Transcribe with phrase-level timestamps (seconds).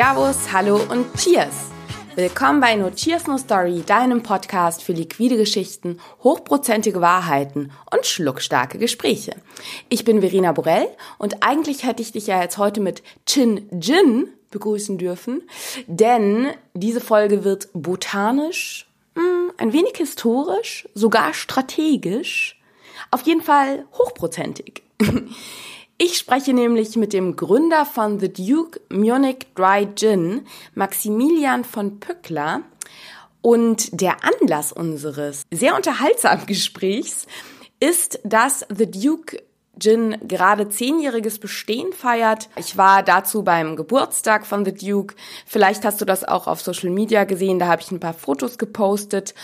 [0.00, 1.72] Servus, Hallo und Cheers!
[2.14, 8.78] Willkommen bei No Cheers No Story, deinem Podcast für liquide Geschichten, hochprozentige Wahrheiten und schluckstarke
[8.78, 9.34] Gespräche.
[9.88, 10.86] Ich bin Verena Borell
[11.18, 15.42] und eigentlich hätte ich dich ja jetzt heute mit Chin Gin begrüßen dürfen,
[15.88, 22.56] denn diese Folge wird botanisch, hm, ein wenig historisch, sogar strategisch,
[23.10, 24.84] auf jeden Fall hochprozentig.
[26.00, 32.62] Ich spreche nämlich mit dem Gründer von The Duke Munich Dry Gin, Maximilian von Pückler.
[33.40, 37.26] Und der Anlass unseres sehr unterhaltsamen Gesprächs
[37.80, 39.42] ist, dass The Duke
[39.76, 42.48] Gin gerade zehnjähriges Bestehen feiert.
[42.54, 45.16] Ich war dazu beim Geburtstag von The Duke.
[45.46, 47.58] Vielleicht hast du das auch auf Social Media gesehen.
[47.58, 49.34] Da habe ich ein paar Fotos gepostet.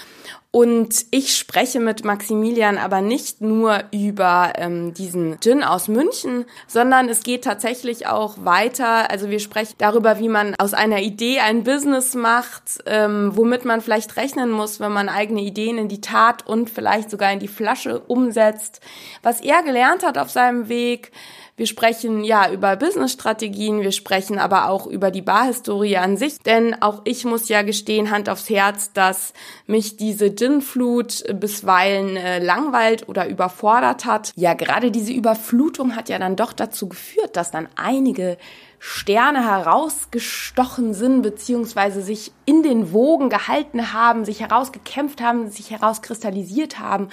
[0.55, 7.09] Und ich spreche mit Maximilian aber nicht nur über ähm, diesen Gin aus München, sondern
[7.09, 9.11] es geht tatsächlich auch weiter.
[9.11, 13.81] Also wir sprechen darüber, wie man aus einer Idee ein Business macht, ähm, womit man
[13.81, 17.49] vielleicht rechnen muss, wenn man eigene Ideen in die Tat und vielleicht sogar in die
[17.49, 18.81] Flasche umsetzt.
[19.25, 21.11] Was er gelernt hat auf seinem Weg,
[21.57, 26.81] wir sprechen ja über Business-Strategien, wir sprechen aber auch über die Barhistorie an sich, denn
[26.83, 29.33] auch ich muss ja gestehen, Hand aufs Herz, dass
[29.67, 34.33] mich diese Gin-Flut bisweilen äh, langweilt oder überfordert hat.
[34.35, 38.37] Ja, gerade diese Überflutung hat ja dann doch dazu geführt, dass dann einige
[38.81, 46.81] Sterne herausgestochen sind, beziehungsweise sich in den Wogen gehalten haben, sich herausgekämpft haben, sich herauskristallisiert
[46.81, 47.09] haben.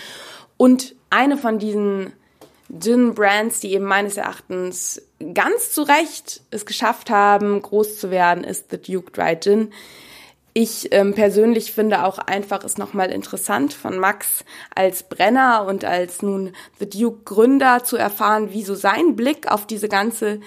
[0.57, 2.11] Und eine von diesen
[2.79, 5.01] Gin-Brands, die eben meines Erachtens
[5.33, 9.73] ganz zu Recht es geschafft haben, groß zu werden, ist The Duke Dry Gin.
[10.53, 14.43] Ich ähm, persönlich finde auch einfach es nochmal interessant von Max
[14.75, 19.65] als Brenner und als nun The Duke Gründer zu erfahren, wie so sein Blick auf
[19.65, 20.41] diese ganze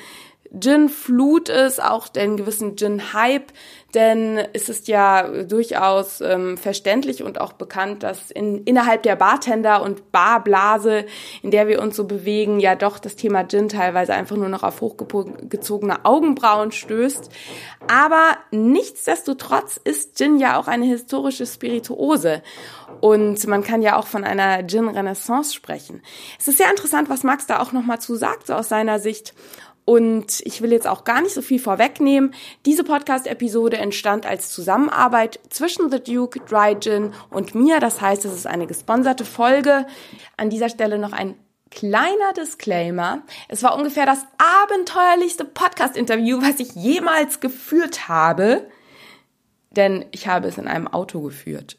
[0.59, 3.53] Gin-Flut ist, auch den gewissen Gin-Hype,
[3.95, 9.83] denn es ist ja durchaus ähm, verständlich und auch bekannt, dass in, innerhalb der Bartender-
[9.83, 11.07] und Barblase,
[11.43, 14.65] in der wir uns so bewegen, ja doch das Thema Gin teilweise einfach nur noch
[14.65, 17.31] auf hochgezogene Augenbrauen stößt.
[17.87, 22.43] Aber nichtsdestotrotz ist Gin ja auch eine historische Spirituose.
[23.01, 26.03] Und man kann ja auch von einer Gin-Renaissance sprechen.
[26.39, 29.35] Es ist sehr interessant, was Max da auch nochmal zu sagt, so aus seiner Sicht.
[29.85, 32.35] Und ich will jetzt auch gar nicht so viel vorwegnehmen.
[32.65, 37.81] Diese Podcast-Episode entstand als Zusammenarbeit zwischen The Duke, Dry Gin und mir.
[37.81, 39.87] Das heißt, es ist eine gesponserte Folge.
[40.39, 41.37] An dieser Stelle noch ein
[41.71, 43.23] kleiner Disclaimer.
[43.49, 48.67] Es war ungefähr das abenteuerlichste Podcast-Interview, was ich jemals geführt habe.
[49.71, 51.77] Denn ich habe es in einem Auto geführt.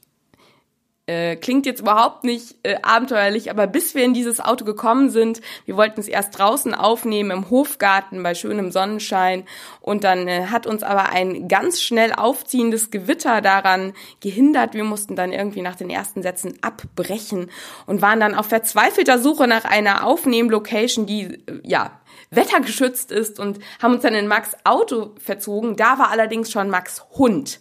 [1.07, 5.39] Äh, klingt jetzt überhaupt nicht äh, abenteuerlich, aber bis wir in dieses Auto gekommen sind,
[5.65, 9.43] wir wollten es erst draußen aufnehmen im Hofgarten bei schönem Sonnenschein
[9.81, 14.73] und dann äh, hat uns aber ein ganz schnell aufziehendes Gewitter daran gehindert.
[14.73, 17.51] Wir mussten dann irgendwie nach den ersten Sätzen abbrechen
[17.85, 21.99] und waren dann auf verzweifelter Suche nach einer Aufnehmlocation, die äh, ja
[22.31, 25.75] wettergeschützt ist und haben uns dann in Max Auto verzogen.
[25.75, 27.59] Da war allerdings schon Max Hund.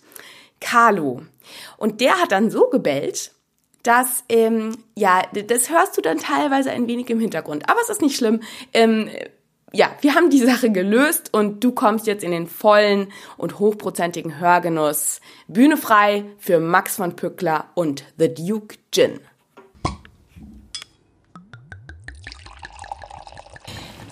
[0.61, 1.21] Carlo.
[1.77, 3.33] Und der hat dann so gebellt,
[3.83, 7.69] dass, ähm, ja, das hörst du dann teilweise ein wenig im Hintergrund.
[7.69, 8.41] Aber es ist nicht schlimm.
[8.73, 9.11] Ähm,
[9.73, 14.39] ja, wir haben die Sache gelöst und du kommst jetzt in den vollen und hochprozentigen
[14.39, 15.21] Hörgenuss.
[15.49, 19.21] Bühne frei für Max von Pückler und The Duke Gin.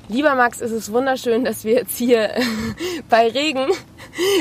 [0.09, 2.35] Lieber Max, es ist wunderschön, dass wir jetzt hier
[3.09, 3.69] bei Regen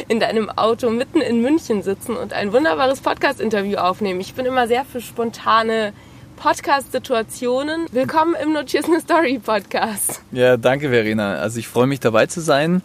[0.08, 4.20] in deinem Auto mitten in München sitzen und ein wunderbares Podcast-Interview aufnehmen.
[4.20, 5.94] Ich bin immer sehr für spontane
[6.38, 7.88] Podcast-Situationen.
[7.92, 10.22] Willkommen im Notiers eine Story Podcast.
[10.32, 11.36] Ja, danke Verena.
[11.36, 12.82] Also ich freue mich dabei zu sein.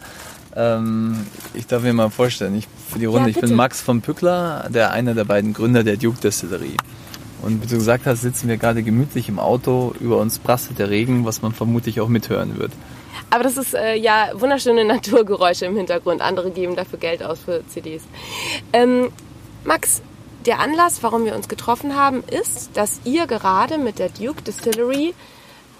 [0.55, 4.01] Ähm, ich darf mir mal vorstellen, ich, für die Runde, ja, ich bin Max von
[4.01, 6.77] Pückler, der einer der beiden Gründer der Duke Destillerie.
[7.41, 10.89] Und wie du gesagt hast, sitzen wir gerade gemütlich im Auto, über uns prasselt der
[10.89, 12.71] Regen, was man vermutlich auch mithören wird.
[13.29, 16.21] Aber das ist äh, ja wunderschöne Naturgeräusche im Hintergrund.
[16.21, 18.03] Andere geben dafür Geld aus für CDs.
[18.73, 19.11] Ähm,
[19.63, 20.01] Max,
[20.45, 25.13] der Anlass, warum wir uns getroffen haben, ist, dass ihr gerade mit der Duke Distillery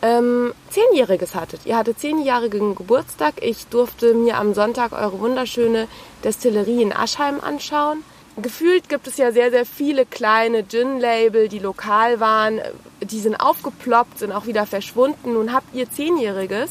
[0.01, 1.61] ähm, Zehnjähriges hattet.
[1.65, 3.35] Ihr hattet zehnjährigen Geburtstag.
[3.41, 5.87] Ich durfte mir am Sonntag eure wunderschöne
[6.23, 8.03] Destillerie in Aschheim anschauen.
[8.39, 12.61] Gefühlt gibt es ja sehr, sehr viele kleine Gin-Label, die lokal waren.
[13.01, 15.33] Die sind aufgeploppt, sind auch wieder verschwunden.
[15.33, 16.69] Nun habt ihr Zehnjähriges.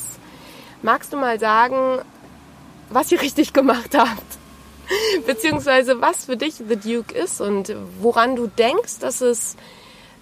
[0.82, 1.99] Magst du mal sagen,
[2.90, 4.38] was ihr richtig gemacht habt?
[5.26, 9.56] Beziehungsweise was für dich The Duke ist und woran du denkst, dass es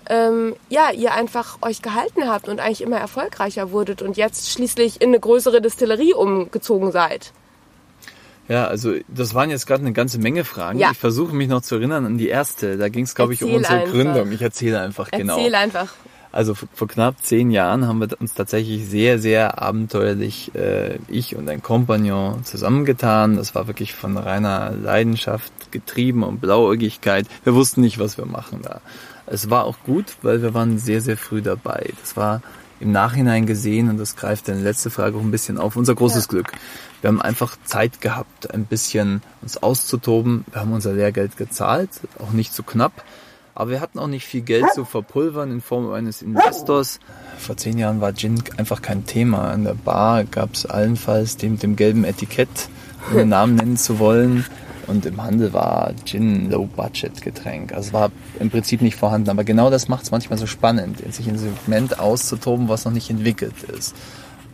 [0.09, 5.01] ähm, ja, ihr einfach euch gehalten habt und eigentlich immer erfolgreicher wurdet und jetzt schließlich
[5.01, 7.33] in eine größere Distillerie umgezogen seid.
[8.49, 10.79] Ja, also das waren jetzt gerade eine ganze Menge Fragen.
[10.79, 10.91] Ja.
[10.91, 12.77] Ich versuche mich noch zu erinnern an die erste.
[12.77, 13.93] Da ging es, glaube ich, um unsere einfach.
[13.93, 14.33] Gründung.
[14.33, 15.39] Ich erzähle einfach Erzähl genau.
[15.39, 15.95] Erzähl einfach.
[16.35, 21.49] Also vor knapp zehn Jahren haben wir uns tatsächlich sehr, sehr abenteuerlich, äh, ich und
[21.49, 23.37] ein Kompagnon, zusammengetan.
[23.37, 27.29] Das war wirklich von reiner Leidenschaft getrieben und Blauäugigkeit.
[27.45, 28.81] Wir wussten nicht, was wir machen da.
[29.27, 31.93] Es war auch gut, weil wir waren sehr, sehr früh dabei.
[32.01, 32.43] Das war
[32.81, 36.25] im Nachhinein gesehen, und das greift deine letzte Frage auch ein bisschen auf, unser großes
[36.25, 36.31] ja.
[36.31, 36.51] Glück.
[37.01, 40.45] Wir haben einfach Zeit gehabt, ein bisschen uns auszutoben.
[40.51, 43.05] Wir haben unser Lehrgeld gezahlt, auch nicht zu knapp.
[43.55, 46.99] Aber wir hatten auch nicht viel Geld zu verpulvern in Form eines Investors.
[47.39, 49.51] Vor zehn Jahren war Gin einfach kein Thema.
[49.51, 52.69] An der Bar gab es allenfalls dem, dem gelben Etikett,
[53.11, 54.45] um den Namen nennen zu wollen.
[54.87, 57.73] Und im Handel war Gin ein Low-Budget-Getränk.
[57.73, 59.31] Also es war im Prinzip nicht vorhanden.
[59.31, 62.93] Aber genau das macht es manchmal so spannend, sich in einem Segment auszutoben, was noch
[62.93, 63.95] nicht entwickelt ist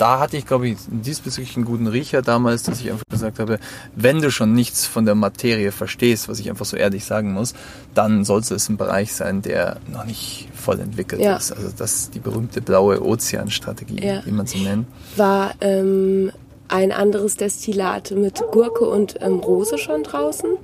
[0.00, 3.58] da hatte ich, glaube ich, diesbezüglich einen guten Riecher damals, dass ich einfach gesagt habe,
[3.94, 7.52] wenn du schon nichts von der Materie verstehst, was ich einfach so ehrlich sagen muss,
[7.94, 11.36] dann sollte es ein Bereich sein, der noch nicht voll entwickelt ja.
[11.36, 11.52] ist.
[11.52, 14.24] Also das ist die berühmte blaue Ozeanstrategie, ja.
[14.24, 14.86] wie man sie nennt.
[15.16, 16.32] War ähm,
[16.68, 20.56] ein anderes Destillat mit Gurke und ähm, Rose schon draußen?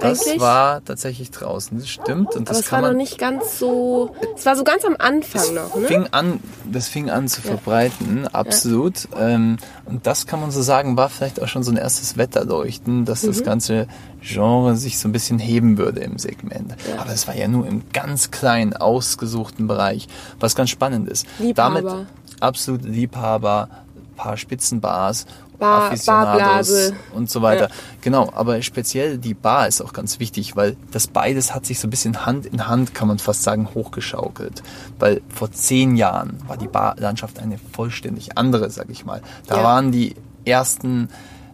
[0.00, 0.40] Das eigentlich?
[0.40, 2.34] war tatsächlich draußen, das stimmt.
[2.34, 4.14] Und das Aber es war noch nicht ganz so.
[4.36, 5.86] Es war so ganz am Anfang noch, ne?
[5.86, 6.40] Fing an,
[6.70, 7.48] das fing an zu ja.
[7.48, 9.08] verbreiten, absolut.
[9.12, 9.28] Ja.
[9.28, 13.04] Ähm, und das kann man so sagen, war vielleicht auch schon so ein erstes Wetterleuchten,
[13.04, 13.28] dass mhm.
[13.28, 13.86] das ganze
[14.20, 16.74] Genre sich so ein bisschen heben würde im Segment.
[16.88, 17.00] Ja.
[17.00, 20.08] Aber es war ja nur im ganz kleinen, ausgesuchten Bereich,
[20.40, 21.26] was ganz spannend ist.
[21.38, 21.80] Liebhaber.
[21.80, 22.06] Damit
[22.40, 23.68] absolut Liebhaber,
[24.16, 25.26] paar Spitzenbars
[25.58, 27.68] Bar, Barblase und so weiter.
[27.68, 27.74] Ja.
[28.00, 31.86] Genau, aber speziell die Bar ist auch ganz wichtig, weil das beides hat sich so
[31.86, 34.62] ein bisschen Hand in Hand, kann man fast sagen, hochgeschaukelt.
[34.98, 39.22] Weil vor zehn Jahren war die Barlandschaft eine vollständig andere, sag ich mal.
[39.46, 39.64] Da ja.
[39.64, 40.14] waren die
[40.44, 41.08] ersten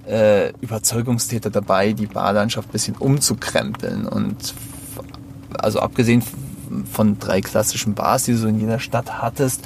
[0.07, 4.55] äh, Überzeugungstäter dabei, die Barlandschaft ein bisschen umzukrempeln und
[5.59, 6.23] also abgesehen
[6.91, 9.63] von drei klassischen Bars, die du so in jeder Stadt hattest,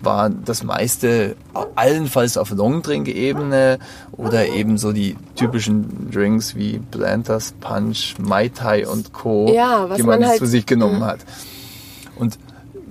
[0.00, 1.36] war das meiste
[1.74, 3.78] allenfalls auf Longdrink-Ebene
[4.12, 10.02] oder eben so die typischen Drinks wie Blanters Punch, Mai Tai und Co., ja, die
[10.02, 11.20] man, man halt, zu sich genommen hat.
[12.16, 12.38] Und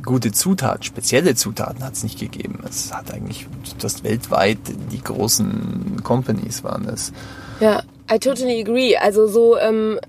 [0.03, 2.59] gute Zutaten, spezielle Zutaten hat es nicht gegeben.
[2.67, 3.47] Es hat eigentlich
[3.79, 4.57] das weltweit
[4.91, 7.11] die großen Companies waren es.
[7.59, 8.95] Ja, I totally agree.
[8.95, 9.99] Also so, ähm,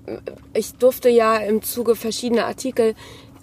[0.53, 2.95] ich durfte ja im Zuge verschiedener Artikel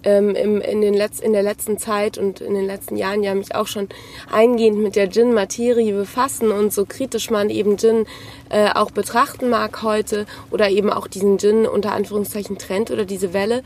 [0.06, 3.34] ähm, im, in, den Letz-, in der letzten Zeit und in den letzten Jahren ja
[3.34, 3.88] mich auch schon
[4.30, 8.06] eingehend mit der Gin-Materie befassen und so kritisch man eben Gin
[8.48, 13.34] äh, auch betrachten mag heute oder eben auch diesen Gin unter Anführungszeichen Trend oder diese
[13.34, 13.64] Welle.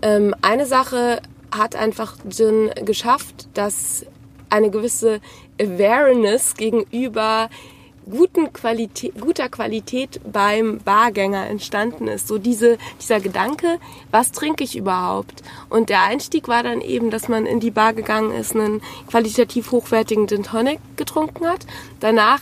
[0.00, 4.06] Ähm, eine Sache hat einfach Gin geschafft, dass
[4.48, 5.20] eine gewisse
[5.60, 7.50] Awareness gegenüber
[8.10, 12.28] guten Qualität, guter Qualität beim Bargänger entstanden ist.
[12.28, 13.78] So diese, dieser Gedanke,
[14.10, 15.42] was trinke ich überhaupt?
[15.68, 19.70] Und der Einstieg war dann eben, dass man in die Bar gegangen ist, einen qualitativ
[19.70, 21.66] hochwertigen Gin Tonic getrunken hat.
[22.00, 22.40] Danach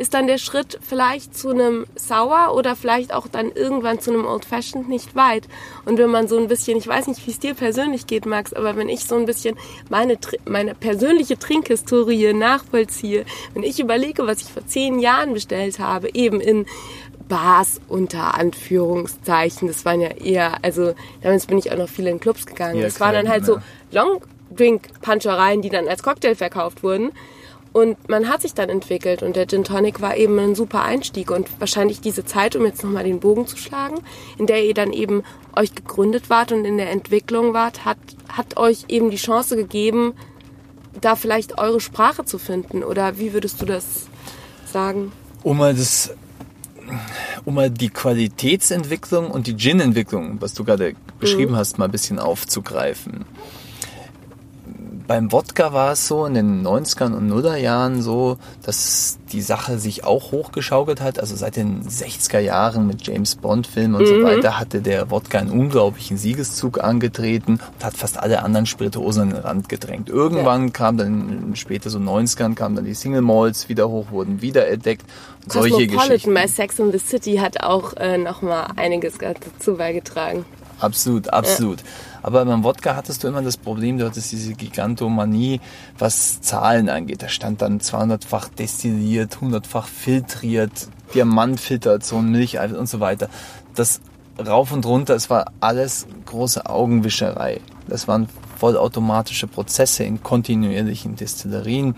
[0.00, 4.24] ist dann der Schritt vielleicht zu einem Sour oder vielleicht auch dann irgendwann zu einem
[4.24, 5.46] Old Fashioned nicht weit.
[5.84, 8.54] Und wenn man so ein bisschen, ich weiß nicht, wie es dir persönlich geht, Max,
[8.54, 9.58] aber wenn ich so ein bisschen
[9.90, 16.08] meine, meine persönliche Trinkhistorie nachvollziehe, wenn ich überlege, was ich vor zehn Jahren bestellt habe,
[16.14, 16.64] eben in
[17.28, 22.20] Bars unter Anführungszeichen, das waren ja eher, also damals bin ich auch noch viel in
[22.20, 22.78] Clubs gegangen.
[22.78, 23.58] Ja, das waren dann halt so
[23.92, 27.12] Long Drink Punchereien, die dann als Cocktail verkauft wurden.
[27.72, 31.30] Und man hat sich dann entwickelt und der Gin Tonic war eben ein super Einstieg
[31.30, 34.00] und wahrscheinlich diese Zeit, um jetzt nochmal den Bogen zu schlagen,
[34.38, 35.22] in der ihr dann eben
[35.54, 37.98] euch gegründet wart und in der Entwicklung wart, hat,
[38.28, 40.14] hat euch eben die Chance gegeben,
[41.00, 44.06] da vielleicht eure Sprache zu finden oder wie würdest du das
[44.66, 45.12] sagen?
[45.44, 46.12] Um mal das
[47.44, 51.56] um mal die Qualitätsentwicklung und die Gin-Entwicklung, was du gerade beschrieben mhm.
[51.56, 53.24] hast, mal ein bisschen aufzugreifen
[55.10, 60.04] beim Wodka war es so in den 90ern und Nullerjahren so, dass die Sache sich
[60.04, 61.18] auch hochgeschaukelt hat.
[61.18, 64.06] Also seit den 60er Jahren mit James Bond Filmen und mhm.
[64.06, 69.22] so weiter hatte der Wodka einen unglaublichen Siegeszug angetreten und hat fast alle anderen Spirituosen
[69.22, 70.08] an den Rand gedrängt.
[70.08, 70.70] Irgendwann ja.
[70.70, 75.04] kam dann später so 90ern kamen dann die Single Malls wieder hoch, wurden wiederentdeckt.
[75.42, 76.32] Und solche Geschichten.
[76.34, 80.44] bei Sex in the City hat auch äh, nochmal einiges dazu beigetragen.
[80.78, 81.80] Absolut, absolut.
[81.80, 81.86] Ja.
[82.22, 85.60] Aber beim Wodka hattest du immer das Problem, du hattest diese Gigantomanie,
[85.98, 87.22] was Zahlen angeht.
[87.22, 93.28] Da stand dann 200-fach destilliert, 100-fach filtriert, Diamantfiltration, Milch und so weiter.
[93.74, 94.00] Das
[94.38, 97.60] rauf und runter, es war alles große Augenwischerei.
[97.88, 101.94] Das waren vollautomatische Prozesse in kontinuierlichen Destillerien.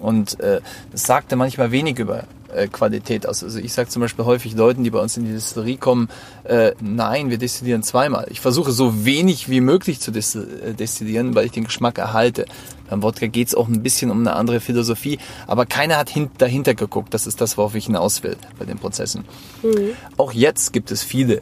[0.00, 0.60] Und äh,
[0.92, 2.24] das sagte manchmal wenig über
[2.68, 3.44] Qualität aus.
[3.44, 6.08] Also ich sage zum Beispiel häufig Leuten, die bei uns in die Distillerie kommen,
[6.44, 8.26] äh, nein, wir destillieren zweimal.
[8.30, 12.46] Ich versuche so wenig wie möglich zu äh, destillieren, weil ich den Geschmack erhalte.
[12.88, 16.74] Beim Wodka geht es auch ein bisschen um eine andere Philosophie, aber keiner hat dahinter
[16.74, 17.12] geguckt.
[17.12, 19.24] Das ist das, worauf ich hinaus will bei den Prozessen.
[19.62, 19.90] Mhm.
[20.16, 21.40] Auch jetzt gibt es viele,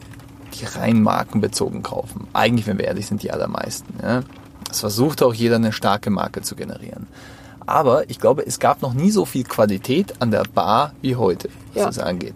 [0.59, 2.27] die rein markenbezogen kaufen.
[2.33, 3.93] Eigentlich, wenn wir ehrlich sind, die allermeisten.
[4.01, 4.23] Ja?
[4.69, 7.07] Es versucht auch jeder eine starke Marke zu generieren.
[7.67, 11.49] Aber ich glaube, es gab noch nie so viel Qualität an der Bar wie heute,
[11.73, 11.85] was ja.
[11.85, 12.33] das angeht.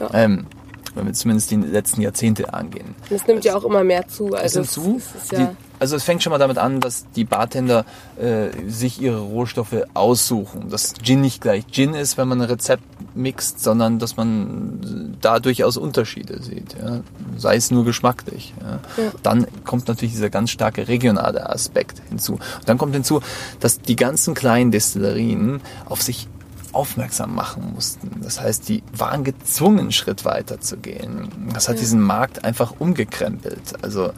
[0.00, 0.10] Ja.
[0.12, 0.46] Ähm,
[0.94, 2.94] wenn wir zumindest die letzten Jahrzehnte angehen.
[3.10, 4.34] Es nimmt ja auch immer mehr zu.
[4.34, 5.34] Also es nimmt zu.
[5.36, 7.84] Ja also es fängt schon mal damit an, dass die Bartender
[8.16, 10.70] äh, sich ihre Rohstoffe aussuchen.
[10.70, 12.82] Dass Gin nicht gleich Gin ist, wenn man ein Rezept
[13.14, 16.76] mixt, sondern dass man da durchaus Unterschiede sieht.
[16.80, 17.00] Ja?
[17.36, 18.54] Sei es nur geschmacklich.
[18.60, 19.02] Ja?
[19.02, 19.12] Ja.
[19.22, 22.34] Dann kommt natürlich dieser ganz starke regionale Aspekt hinzu.
[22.34, 23.20] Und dann kommt hinzu,
[23.60, 26.28] dass die ganzen kleinen Destillerien auf sich
[26.74, 28.20] aufmerksam machen mussten.
[28.22, 31.28] Das heißt, die waren gezwungen, einen Schritt weiter zu gehen.
[31.52, 33.82] Das hat diesen Markt einfach umgekrempelt.
[33.82, 34.12] Also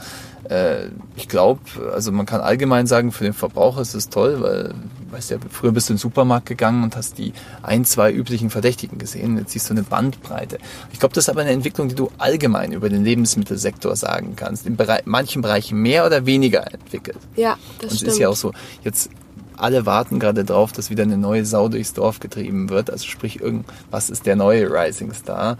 [0.50, 1.60] äh, ich glaube,
[1.92, 4.74] also man kann allgemein sagen, für den Verbraucher ist es toll, weil,
[5.10, 8.50] weißt ja, früher bist du in den Supermarkt gegangen und hast die ein, zwei üblichen
[8.50, 9.36] Verdächtigen gesehen.
[9.38, 10.58] Jetzt siehst du eine Bandbreite.
[10.92, 14.66] Ich glaube, das ist aber eine Entwicklung, die du allgemein über den Lebensmittelsektor sagen kannst.
[14.66, 17.18] In Bereich, manchen Bereichen mehr oder weniger entwickelt.
[17.36, 18.08] Ja, das und stimmt.
[18.08, 19.10] es ist ja auch so, jetzt
[19.56, 22.90] alle warten gerade drauf, dass wieder eine neue Sau durchs Dorf getrieben wird.
[22.90, 25.56] Also sprich, irgendwas ist der neue Rising Star.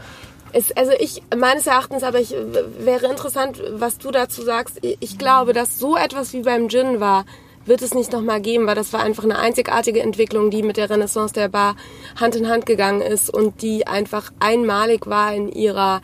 [0.57, 2.35] Es, also ich, meines Erachtens, aber ich
[2.79, 4.79] wäre interessant, was du dazu sagst.
[4.81, 7.27] Ich glaube, dass so etwas wie beim Gin war,
[7.67, 10.89] wird es nicht nochmal geben, weil das war einfach eine einzigartige Entwicklung, die mit der
[10.89, 11.77] Renaissance der Bar
[12.19, 16.01] Hand in Hand gegangen ist und die einfach einmalig war in ihrer,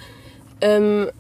[0.60, 1.10] ähm,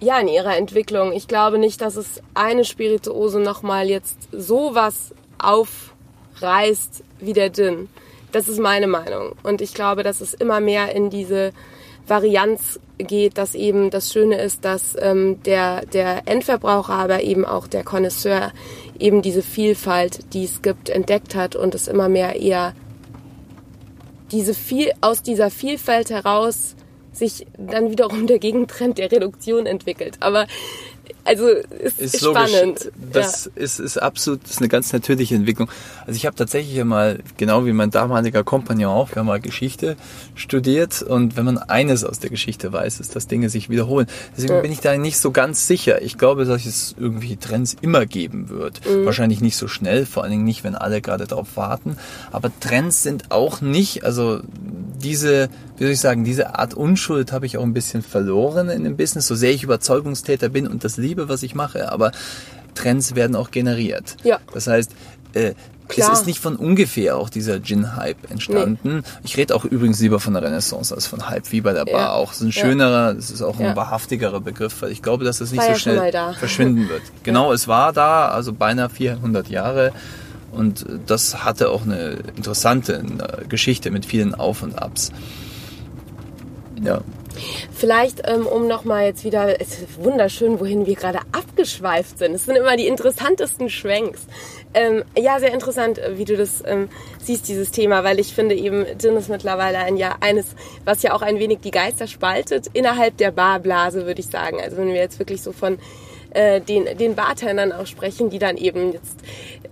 [0.00, 1.12] ja, in ihrer Entwicklung.
[1.12, 7.88] Ich glaube nicht, dass es eine Spirituose nochmal jetzt sowas aufreißt wie der Gin.
[8.32, 9.36] Das ist meine Meinung.
[9.44, 11.52] Und ich glaube, dass es immer mehr in diese
[12.10, 17.66] Varianz geht, dass eben das Schöne ist, dass ähm, der, der Endverbraucher, aber eben auch
[17.66, 18.52] der Connoisseur
[18.98, 22.74] eben diese Vielfalt, die es gibt, entdeckt hat und es immer mehr eher
[24.30, 26.76] diese viel, aus dieser Vielfalt heraus
[27.12, 30.16] sich dann wiederum der Gegentrend der Reduktion entwickelt.
[30.20, 30.46] Aber
[31.30, 32.90] also ist, ist, ist spannend.
[33.12, 33.62] Das ja.
[33.62, 35.70] ist, ist absolut ist eine ganz natürliche Entwicklung.
[36.04, 39.96] Also ich habe tatsächlich mal, genau wie mein damaliger Kompagnon auch, wir haben mal Geschichte
[40.34, 44.08] studiert und wenn man eines aus der Geschichte weiß, ist, dass Dinge sich wiederholen.
[44.36, 44.60] Deswegen ja.
[44.60, 46.02] bin ich da nicht so ganz sicher.
[46.02, 48.80] Ich glaube, dass es irgendwie Trends immer geben wird.
[48.84, 49.04] Mhm.
[49.04, 51.96] Wahrscheinlich nicht so schnell, vor allen Dingen nicht, wenn alle gerade darauf warten.
[52.32, 54.40] Aber Trends sind auch nicht, also
[55.00, 58.84] diese, wie soll ich sagen, diese Art Unschuld habe ich auch ein bisschen verloren in
[58.84, 62.12] dem Business, so sehr ich Überzeugungstäter bin und das liebe, was ich mache, aber
[62.74, 64.16] Trends werden auch generiert.
[64.22, 64.38] Ja.
[64.52, 64.92] Das heißt,
[65.34, 65.54] äh,
[65.90, 66.12] Klar.
[66.12, 68.98] Es ist nicht von ungefähr auch dieser Gin-Hype entstanden.
[68.98, 69.02] Nee.
[69.24, 72.00] Ich rede auch übrigens lieber von der Renaissance als von Hype, wie bei der Bar
[72.00, 72.12] ja.
[72.12, 72.30] auch.
[72.30, 73.76] Es ist ein schönerer, es ist auch ein ja.
[73.76, 77.02] wahrhaftigerer Begriff, weil ich glaube, dass es nicht war so schnell verschwinden wird.
[77.22, 77.54] Genau, ja.
[77.54, 79.92] es war da, also beinahe 400 Jahre.
[80.52, 83.02] Und das hatte auch eine interessante
[83.48, 85.12] Geschichte mit vielen Auf und Abs.
[86.82, 87.02] Ja.
[87.72, 92.34] Vielleicht, ähm, um nochmal jetzt wieder, es ist wunderschön, wohin wir gerade abgeschweift sind.
[92.34, 94.26] Es sind immer die interessantesten Schwenks.
[94.74, 96.88] Ähm, ja, sehr interessant, äh, wie du das ähm,
[97.22, 100.46] siehst, dieses Thema, weil ich finde eben, Gin ist mittlerweile ein ja eines,
[100.84, 104.60] was ja auch ein wenig die Geister spaltet, innerhalb der Barblase, würde ich sagen.
[104.60, 105.78] Also wenn wir jetzt wirklich so von
[106.30, 109.18] äh, den, den Bartendern auch sprechen, die dann eben jetzt,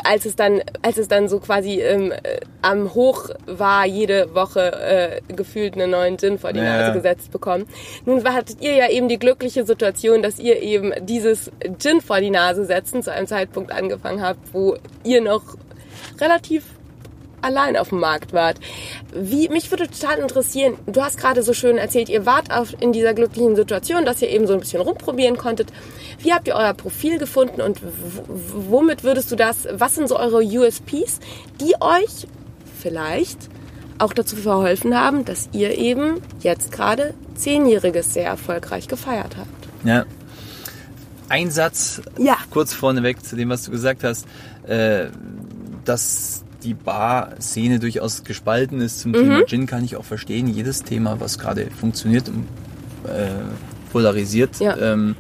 [0.02, 4.72] als es dann, als es dann so quasi ähm, äh, am Hoch war, jede Woche
[4.72, 6.94] äh, gefühlt einen neuen Gin vor die Nase ja.
[6.94, 7.66] gesetzt bekommen.
[8.04, 12.30] Nun hattet ihr ja eben die glückliche Situation, dass ihr eben dieses Gin vor die
[12.30, 15.42] Nase setzen zu einem Zeitpunkt angefangen habt, wo ihr noch
[16.20, 16.64] relativ
[17.42, 18.58] allein auf dem Markt wart.
[19.14, 22.92] Wie, mich würde total interessieren, du hast gerade so schön erzählt, ihr wart auf, in
[22.92, 25.72] dieser glücklichen Situation, dass ihr eben so ein bisschen rumprobieren konntet.
[26.18, 27.80] Wie habt ihr euer Profil gefunden und
[28.26, 31.20] womit würdest du das, was sind so eure USPs,
[31.60, 32.26] die euch
[32.80, 33.48] vielleicht
[33.98, 39.68] auch dazu verholfen haben, dass ihr eben jetzt gerade Zehnjähriges sehr erfolgreich gefeiert habt?
[39.84, 40.04] Ja.
[41.28, 42.36] Ein Satz ja.
[42.50, 44.26] kurz vorneweg zu dem, was du gesagt hast,
[44.66, 45.08] äh,
[45.84, 49.16] dass die Bar-Szene durchaus gespalten ist zum mhm.
[49.16, 50.48] Thema Gin, kann ich auch verstehen.
[50.48, 52.46] Jedes Thema, was gerade funktioniert und
[53.04, 53.28] äh,
[53.92, 54.58] polarisiert.
[54.60, 54.76] Ja.
[54.76, 55.16] Ähm,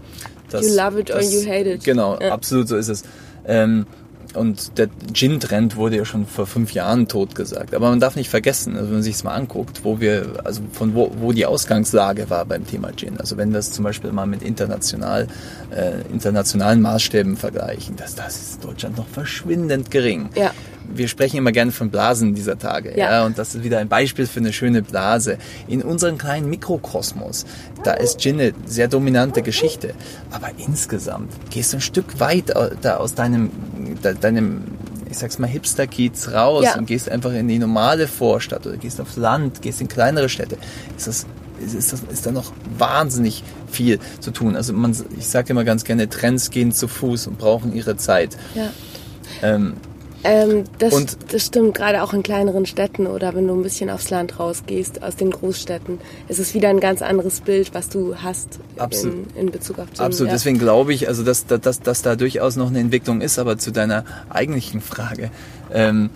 [0.50, 1.84] das, you love it das, or you hate it.
[1.84, 2.32] Genau, ja.
[2.32, 3.02] absolut so ist es.
[3.46, 3.86] Ähm,
[4.34, 7.74] und der Gin-Trend wurde ja schon vor fünf Jahren tot gesagt.
[7.74, 10.60] Aber man darf nicht vergessen, also wenn man sich es mal anguckt, wo wir, also
[10.72, 13.18] von wo, wo die Ausgangslage war beim Thema Gin.
[13.18, 15.28] Also wenn das zum Beispiel mal mit international,
[15.70, 20.28] äh, internationalen Maßstäben vergleichen, das, das ist Deutschland noch verschwindend gering.
[20.34, 20.52] Ja
[20.88, 22.90] wir sprechen immer gerne von Blasen dieser Tage.
[22.96, 23.10] Ja.
[23.10, 23.26] ja.
[23.26, 25.38] Und das ist wieder ein Beispiel für eine schöne Blase.
[25.66, 27.46] In unserem kleinen Mikrokosmos,
[27.84, 29.94] da ist Gin eine sehr dominante Geschichte.
[30.30, 33.50] Aber insgesamt gehst du ein Stück weit da aus deinem,
[34.20, 34.62] deinem
[35.10, 36.76] ich sag's mal, Hipster-Kiez raus ja.
[36.76, 40.58] und gehst einfach in die normale Vorstadt oder gehst aufs Land, gehst in kleinere Städte.
[40.96, 41.26] Ist das
[41.60, 44.54] ist, das, ist da noch wahnsinnig viel zu tun.
[44.54, 48.36] Also man, ich sage immer ganz gerne, Trends gehen zu Fuß und brauchen ihre Zeit.
[48.54, 48.70] Ja.
[49.42, 49.74] Ähm,
[50.24, 53.88] ähm, das, und das stimmt gerade auch in kleineren Städten oder wenn du ein bisschen
[53.90, 56.00] aufs Land rausgehst, aus den Großstädten.
[56.28, 58.58] Es ist wieder ein ganz anderes Bild, was du hast
[59.02, 60.04] in, in, Bezug auf Gym.
[60.04, 60.34] Absolut, ja.
[60.34, 63.70] deswegen glaube ich, also dass, dass, dass da durchaus noch eine Entwicklung ist, aber zu
[63.70, 65.30] deiner eigentlichen Frage.
[65.72, 66.10] Ähm,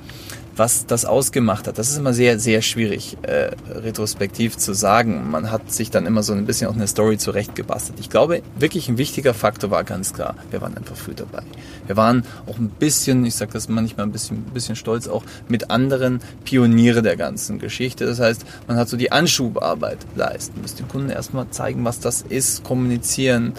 [0.57, 1.79] was das ausgemacht hat.
[1.79, 5.31] Das ist immer sehr, sehr schwierig, äh, retrospektiv zu sagen.
[5.31, 7.99] Man hat sich dann immer so ein bisschen auch eine Story zurechtgebastelt.
[8.01, 11.43] Ich glaube, wirklich ein wichtiger Faktor war ganz klar, wir waren einfach früh dabei.
[11.87, 15.25] Wir waren auch ein bisschen, ich sage das manchmal ein bisschen, ein bisschen stolz, auch
[15.49, 18.07] mit anderen Pioniere der ganzen Geschichte.
[18.07, 22.23] Das heißt, man hat so die Anschubarbeit leisten, muss den Kunden erstmal zeigen, was das
[22.23, 23.55] ist, kommunizieren,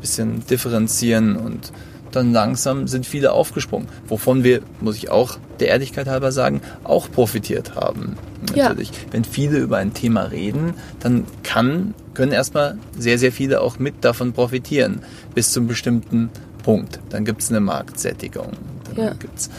[0.00, 1.72] bisschen differenzieren und
[2.16, 7.10] dann langsam sind viele aufgesprungen, wovon wir, muss ich auch der Ehrlichkeit halber sagen, auch
[7.10, 8.16] profitiert haben.
[8.40, 8.88] Natürlich.
[8.88, 8.96] Ja.
[9.10, 14.04] Wenn viele über ein Thema reden, dann kann, können erstmal sehr, sehr viele auch mit
[14.04, 15.02] davon profitieren,
[15.34, 16.30] bis zum bestimmten
[16.62, 17.00] Punkt.
[17.10, 18.52] Dann gibt es eine Marktsättigung.
[18.84, 19.12] Dann ja.
[19.14, 19.50] gibt's,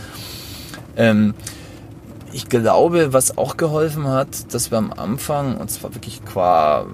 [0.95, 1.33] ähm,
[2.33, 6.87] ich glaube, was auch geholfen hat, dass wir am Anfang, und zwar wirklich qua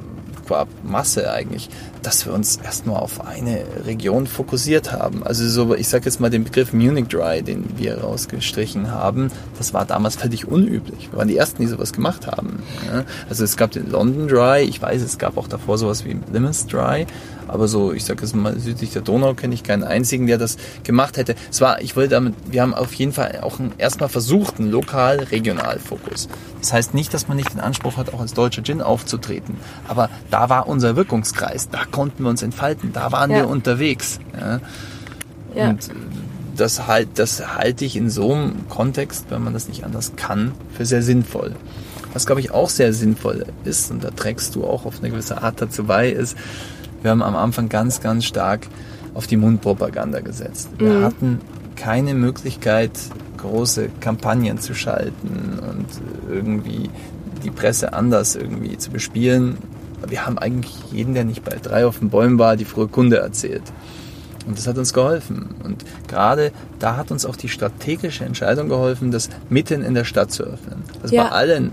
[0.45, 1.69] qua Masse eigentlich,
[2.01, 5.23] dass wir uns erstmal auf eine Region fokussiert haben.
[5.23, 9.73] Also so, ich sage jetzt mal den Begriff Munich Dry, den wir rausgestrichen haben, das
[9.73, 11.09] war damals völlig unüblich.
[11.11, 12.61] Wir waren die Ersten, die sowas gemacht haben.
[13.29, 16.71] Also es gab den London Dry, ich weiß, es gab auch davor sowas wie Plymouth
[16.71, 17.05] Dry,
[17.53, 20.57] aber so, ich sage jetzt mal, südlich der Donau kenne ich keinen einzigen, der das
[20.83, 21.35] gemacht hätte.
[21.51, 26.29] Es war, ich wollte damit, wir haben auf jeden Fall auch erstmal versucht, einen lokal-regional-Fokus.
[26.59, 29.57] Das heißt nicht, dass man nicht den Anspruch hat, auch als deutscher Gin aufzutreten.
[29.87, 33.37] Aber da war unser Wirkungskreis, da konnten wir uns entfalten, da waren ja.
[33.37, 34.19] wir unterwegs.
[34.35, 34.59] Ja.
[35.53, 35.69] ja.
[35.69, 35.91] Und
[36.55, 40.53] das, halt, das halte ich in so einem Kontext, wenn man das nicht anders kann,
[40.75, 41.55] für sehr sinnvoll.
[42.13, 45.43] Was, glaube ich, auch sehr sinnvoll ist, und da trägst du auch auf eine gewisse
[45.43, 46.35] Art dazu bei, ist,
[47.03, 48.67] wir haben am Anfang ganz, ganz stark
[49.13, 50.69] auf die Mundpropaganda gesetzt.
[50.77, 51.03] Wir mhm.
[51.03, 51.41] hatten
[51.75, 52.91] keine Möglichkeit,
[53.37, 55.85] große Kampagnen zu schalten und
[56.33, 56.89] irgendwie
[57.43, 59.57] die Presse anders irgendwie zu bespielen.
[60.07, 63.17] Wir haben eigentlich jeden, der nicht bei drei auf den Bäumen war, die frohe Kunde
[63.17, 63.63] erzählt.
[64.45, 65.55] Und das hat uns geholfen.
[65.63, 70.31] Und gerade da hat uns auch die strategische Entscheidung geholfen, das mitten in der Stadt
[70.31, 70.83] zu öffnen.
[71.01, 71.23] Also ja.
[71.23, 71.71] bei allen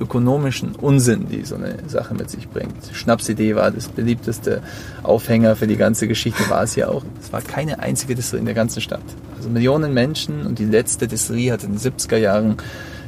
[0.00, 2.74] ökonomischen Unsinn, die so eine Sache mit sich bringt.
[2.92, 4.62] Schnapsidee war das beliebteste
[5.02, 7.04] Aufhänger für die ganze Geschichte, war es ja auch.
[7.20, 9.02] Es war keine einzige Distillerie in der ganzen Stadt.
[9.36, 12.56] Also Millionen Menschen und die letzte Distillerie hat in den 70er Jahren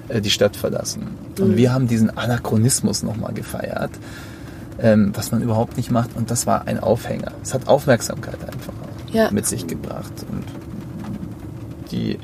[0.08, 1.08] äh, die Stadt verlassen.
[1.38, 1.56] Und mhm.
[1.56, 3.90] wir haben diesen Anachronismus nochmal gefeiert,
[4.80, 6.16] ähm, was man überhaupt nicht macht.
[6.16, 7.32] Und das war ein Aufhänger.
[7.42, 8.72] Es hat Aufmerksamkeit einfach
[9.12, 9.30] ja.
[9.30, 10.12] mit sich gebracht.
[10.30, 10.44] Und
[11.90, 12.18] die,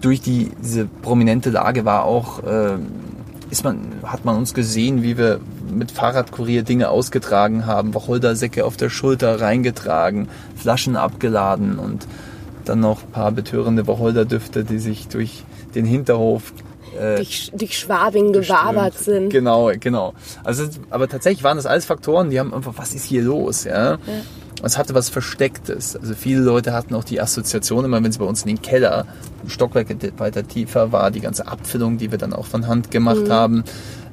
[0.00, 2.42] durch die, diese prominente Lage war auch...
[2.44, 2.78] Äh,
[3.50, 8.76] ist man, hat man uns gesehen, wie wir mit Fahrradkurier Dinge ausgetragen haben, Wacholdersäcke auf
[8.76, 12.06] der Schulter reingetragen, Flaschen abgeladen und
[12.64, 16.52] dann noch ein paar betörende Wacholderdüfte, die sich durch den Hinterhof
[16.98, 19.30] äh, durch, durch Schwabing gewabert sind.
[19.30, 20.14] Genau, genau.
[20.44, 23.92] Also, aber tatsächlich waren das alles Faktoren, die haben einfach, was ist hier los, ja?
[23.92, 23.98] ja
[24.62, 25.96] es hatte was Verstecktes.
[25.96, 29.06] Also viele Leute hatten auch die Assoziation immer, wenn sie bei uns in den Keller,
[29.46, 33.32] Stockwerke weiter tiefer war, die ganze Abfüllung, die wir dann auch von Hand gemacht mhm.
[33.32, 33.64] haben.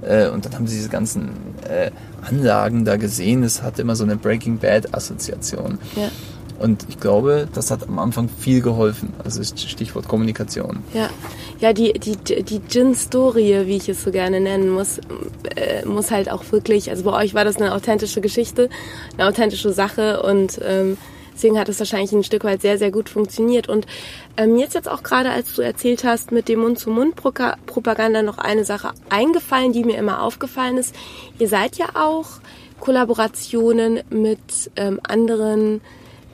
[0.02, 1.30] Äh, und dann haben sie diese ganzen
[1.68, 3.44] äh, Anlagen da gesehen.
[3.44, 5.80] Es hatte immer so eine Breaking Bad Assoziation.
[5.96, 6.10] Ja.
[6.60, 9.14] Und ich glaube, das hat am Anfang viel geholfen.
[9.24, 10.84] Also Stichwort Kommunikation.
[10.94, 11.10] Ja,
[11.60, 15.00] ja die, die, die Gin-Story, wie ich es so gerne nennen muss,
[15.56, 18.70] äh, muss halt auch wirklich, also bei euch war das eine authentische Geschichte,
[19.18, 20.98] eine authentische Sache und ähm,
[21.34, 23.70] deswegen hat es wahrscheinlich ein Stück weit sehr, sehr gut funktioniert.
[23.70, 23.86] Und
[24.36, 28.66] äh, mir ist jetzt auch gerade, als du erzählt hast, mit dem Mund-zu-Mund-Propaganda noch eine
[28.66, 30.96] Sache eingefallen, die mir immer aufgefallen ist.
[31.38, 32.26] Ihr seid ja auch
[32.80, 35.82] Kollaborationen mit ähm, anderen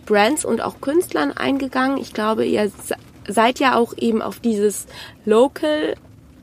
[0.05, 1.97] Brands und auch Künstlern eingegangen.
[1.97, 2.71] Ich glaube, ihr
[3.27, 4.85] seid ja auch eben auf dieses
[5.25, 5.95] Local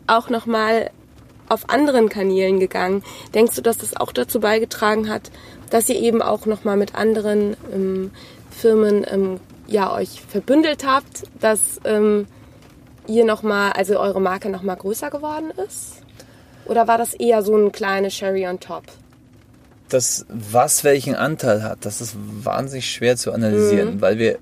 [0.06, 0.90] auch nochmal
[1.48, 3.02] auf anderen Kanälen gegangen.
[3.34, 5.30] Denkst du, dass das auch dazu beigetragen hat,
[5.70, 8.10] dass ihr eben auch nochmal mit anderen ähm,
[8.50, 12.26] Firmen ähm, ja euch verbündelt habt, dass ähm,
[13.06, 16.02] ihr nochmal, also eure Marke nochmal größer geworden ist?
[16.66, 18.84] Oder war das eher so ein kleines Sherry on top?
[19.92, 24.00] Das, was welchen Anteil hat, das ist wahnsinnig schwer zu analysieren, mhm.
[24.00, 24.38] weil wir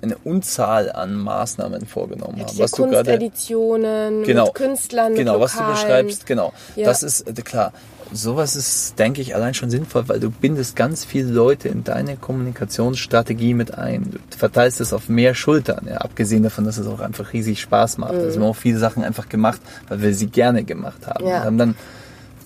[0.00, 2.58] eine Unzahl an Maßnahmen vorgenommen ja, haben.
[2.58, 6.52] Was du gerade Editionen genau, mit Künstlern, genau, mit was du beschreibst, genau.
[6.76, 6.86] Ja.
[6.86, 7.72] Das ist äh, klar.
[8.10, 12.16] Sowas ist, denke ich, allein schon sinnvoll, weil du bindest ganz viele Leute in deine
[12.16, 14.12] Kommunikationsstrategie mit ein.
[14.30, 17.98] Du verteilst es auf mehr Schultern, ja, abgesehen davon, dass es auch einfach riesig Spaß
[17.98, 18.14] macht.
[18.14, 18.20] Mhm.
[18.20, 21.24] Also wir haben auch viele Sachen einfach gemacht, weil wir sie gerne gemacht haben.
[21.24, 21.30] Ja.
[21.30, 21.74] Wir haben dann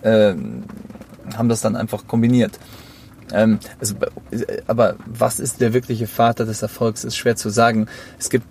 [0.02, 0.64] ähm,
[1.36, 2.58] haben das dann einfach kombiniert.
[3.32, 3.94] Ähm, also,
[4.66, 7.88] aber was ist der wirkliche Vater des Erfolgs, ist schwer zu sagen.
[8.18, 8.46] Es gibt,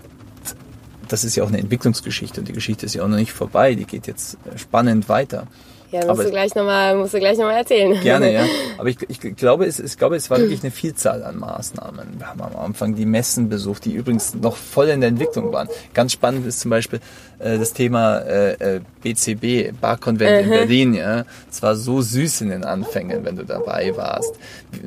[1.07, 3.75] das ist ja auch eine Entwicklungsgeschichte und die Geschichte ist ja auch noch nicht vorbei,
[3.75, 5.47] die geht jetzt spannend weiter.
[5.91, 7.99] Ja, musst aber, du gleich nochmal, musst du gleich nochmal erzählen.
[8.01, 8.45] Gerne, ja.
[8.77, 12.17] Aber ich, ich glaube, es, ich glaube, es war wirklich eine Vielzahl an Maßnahmen.
[12.17, 15.67] Wir haben am Anfang die Messen besucht, die übrigens noch voll in der Entwicklung waren.
[15.93, 17.01] Ganz spannend ist zum Beispiel
[17.41, 20.93] äh, das Thema äh, BCB, äh, Barkonvent in Berlin.
[20.93, 24.35] Ja, es war so süß in den Anfängen, wenn du dabei warst.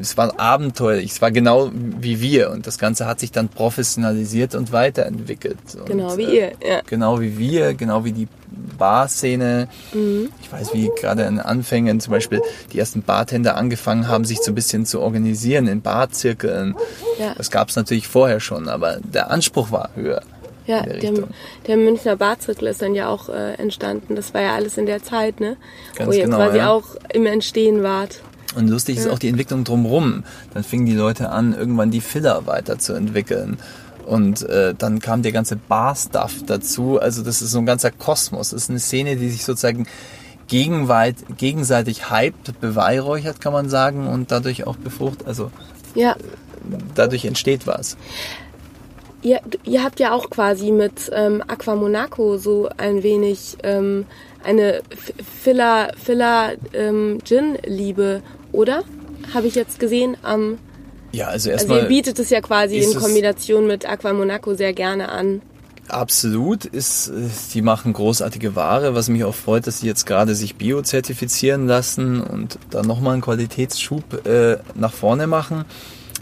[0.01, 1.13] Es war abenteuerlich.
[1.13, 5.59] Es war genau wie wir und das Ganze hat sich dann professionalisiert und weiterentwickelt.
[5.75, 6.53] Und, genau wie ihr.
[6.67, 6.81] Ja.
[6.87, 8.29] Genau wie wir, genau wie die
[8.79, 9.69] Barszene.
[9.93, 10.31] Mhm.
[10.43, 12.41] Ich weiß, wie gerade in Anfängen zum Beispiel
[12.73, 16.77] die ersten Bartender angefangen haben, sich so ein bisschen zu organisieren in Barzirkeln.
[17.19, 17.35] Ja.
[17.37, 20.23] Das gab es natürlich vorher schon, aber der Anspruch war höher.
[20.67, 21.13] Ja, der,
[21.67, 24.17] der, Münchner Barzirkel ist dann ja auch äh, entstanden.
[24.17, 25.57] Das war ja alles in der Zeit, ne?
[25.95, 26.71] Ganz Wo ihr genau, quasi ja.
[26.71, 28.21] auch im Entstehen wart.
[28.57, 29.03] Und lustig ja.
[29.03, 30.25] ist auch die Entwicklung drumherum.
[30.55, 33.59] Dann fingen die Leute an, irgendwann die Filler weiterzuentwickeln.
[34.07, 36.99] Und äh, dann kam der ganze Bar-Stuff dazu.
[37.01, 38.51] Also das ist so ein ganzer Kosmos.
[38.51, 39.87] Das ist eine Szene, die sich sozusagen
[40.49, 45.27] gegenweit, gegenseitig hypt, beweihräuchert, kann man sagen, und dadurch auch befruchtet.
[45.27, 45.51] Also
[45.95, 46.17] ja.
[46.95, 47.97] dadurch entsteht was.
[49.25, 54.05] Ihr, ihr habt ja auch quasi mit ähm, Aqua Monaco so ein wenig ähm,
[54.45, 54.83] eine
[55.43, 58.85] Filler, Filler ähm, Gin-Liebe, oder?
[59.33, 60.59] Habe ich jetzt gesehen am
[61.11, 61.79] ja, also erstmal.
[61.79, 65.41] Also ihr bietet es ja quasi in Kombination mit Aqua Monaco sehr gerne an.
[65.89, 67.13] Absolut, ist,
[67.53, 72.21] die machen großartige Ware, was mich auch freut, dass sie jetzt gerade sich bio-zertifizieren lassen
[72.21, 75.65] und da nochmal einen Qualitätsschub äh, nach vorne machen.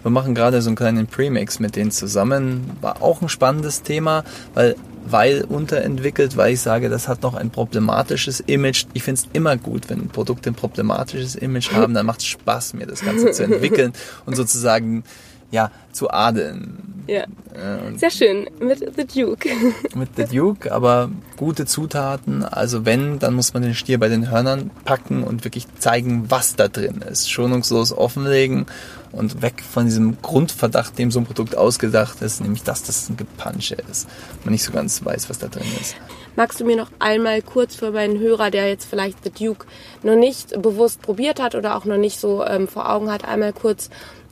[0.03, 2.71] Wir machen gerade so einen kleinen Premix mit denen zusammen.
[2.81, 7.51] War auch ein spannendes Thema, weil weil unterentwickelt, weil ich sage, das hat noch ein
[7.51, 8.87] problematisches Image.
[8.93, 12.75] Ich finde es immer gut, wenn Produkte ein problematisches Image haben, dann macht es Spaß,
[12.75, 13.93] mir das Ganze zu entwickeln
[14.27, 15.05] und sozusagen
[15.51, 17.05] ja, zu adeln.
[17.07, 17.25] Ja.
[17.25, 19.51] Äh, Sehr schön, mit The Duke.
[19.95, 22.43] mit The Duke, aber gute Zutaten.
[22.43, 26.57] Also wenn, dann muss man den Stier bei den Hörnern packen und wirklich zeigen, was
[26.57, 27.31] da drin ist.
[27.31, 28.67] Schonungslos offenlegen
[29.13, 33.17] und weg von diesem Grundverdacht, dem so ein Produkt ausgedacht ist, nämlich dass das ein
[33.17, 34.09] Gepansche ist.
[34.45, 35.97] Man nicht so ganz weiß, was da drin ist.
[36.35, 39.67] Magst du mir noch einmal kurz für meinen Hörer, der jetzt vielleicht The Duke
[40.03, 43.53] noch nicht bewusst probiert hat oder auch noch nicht so ähm, vor Augen hat, einmal
[43.53, 43.91] kurz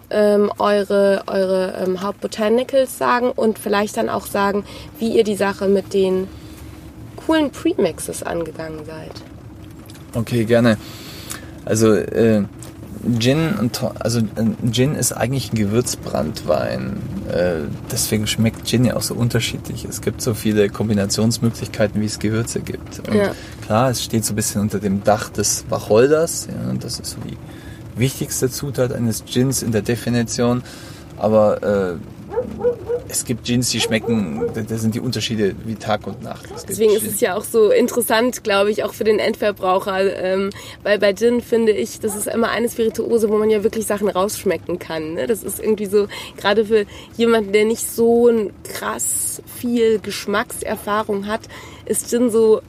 [0.09, 4.64] ähm, eure, eure ähm, Hauptbotanicals sagen und vielleicht dann auch sagen,
[4.99, 6.27] wie ihr die Sache mit den
[7.16, 9.12] coolen Premixes angegangen seid.
[10.14, 10.79] Okay, gerne.
[11.64, 12.45] Also äh,
[13.19, 16.99] Gin und also äh, Gin ist eigentlich ein Gewürzbrandwein.
[17.33, 19.85] Äh, deswegen schmeckt Gin ja auch so unterschiedlich.
[19.85, 23.09] Es gibt so viele Kombinationsmöglichkeiten, wie es Gewürze gibt.
[23.09, 23.33] Und ja.
[23.65, 26.49] klar, es steht so ein bisschen unter dem Dach des Wacholders.
[26.49, 27.39] Ja, das ist so die
[27.99, 30.63] wichtigste Zutat eines Gins in der Definition.
[31.17, 31.95] Aber äh,
[33.09, 36.46] es gibt Gins, die schmecken, da sind die Unterschiede wie Tag und Nacht.
[36.68, 37.03] Deswegen Gin.
[37.03, 40.16] ist es ja auch so interessant, glaube ich, auch für den Endverbraucher.
[40.22, 40.50] Ähm,
[40.83, 44.09] weil bei Gin finde ich, das ist immer eine Spirituose, wo man ja wirklich Sachen
[44.09, 45.14] rausschmecken kann.
[45.14, 45.26] Ne?
[45.26, 51.42] Das ist irgendwie so, gerade für jemanden, der nicht so ein krass viel Geschmackserfahrung hat,
[51.87, 52.61] ist Gin so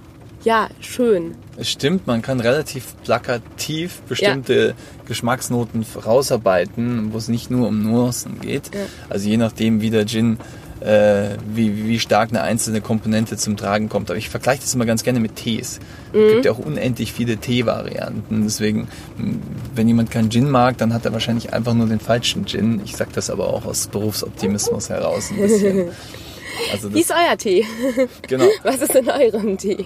[0.43, 1.36] ja, schön.
[1.58, 4.73] Es stimmt, man kann relativ plakativ bestimmte ja.
[5.06, 8.73] Geschmacksnoten rausarbeiten, wo es nicht nur um Nuancen geht.
[8.73, 8.82] Ja.
[9.10, 10.38] Also je nachdem, wie der Gin,
[10.82, 14.10] äh, wie, wie stark eine einzelne Komponente zum Tragen kommt.
[14.10, 15.80] Aber ich vergleiche das immer ganz gerne mit Tees.
[16.12, 16.19] Mhm.
[16.19, 18.43] Es gibt ja auch unendlich viele Tee-Varianten.
[18.43, 18.88] Deswegen,
[19.75, 22.82] wenn jemand keinen Gin mag, dann hat er wahrscheinlich einfach nur den falschen Gin.
[22.84, 25.89] Ich sage das aber auch aus Berufsoptimismus heraus ein bisschen.
[26.71, 27.65] Also Wie ist euer Tee?
[28.27, 28.45] Genau.
[28.63, 29.85] Was ist in eurem Tee?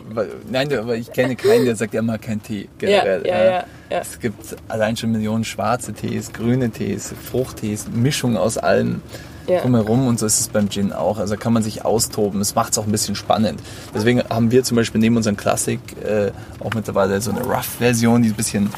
[0.50, 2.68] Nein, aber ich kenne keinen, der sagt, er mag keinen Tee.
[2.78, 3.26] Generell.
[3.26, 8.38] Ja, ja, ja, ja, Es gibt allein schon Millionen schwarze Tees, grüne Tees, Fruchttees, Mischung
[8.38, 9.02] aus allem
[9.48, 9.62] ja.
[9.62, 11.18] drumherum und so ist es beim Gin auch.
[11.18, 12.42] Also kann man sich austoben.
[12.42, 13.62] Es macht es auch ein bisschen spannend.
[13.94, 16.32] Deswegen haben wir zum Beispiel neben unserem Klassik äh,
[16.64, 18.70] auch mittlerweile so eine Rough-Version, die ein bisschen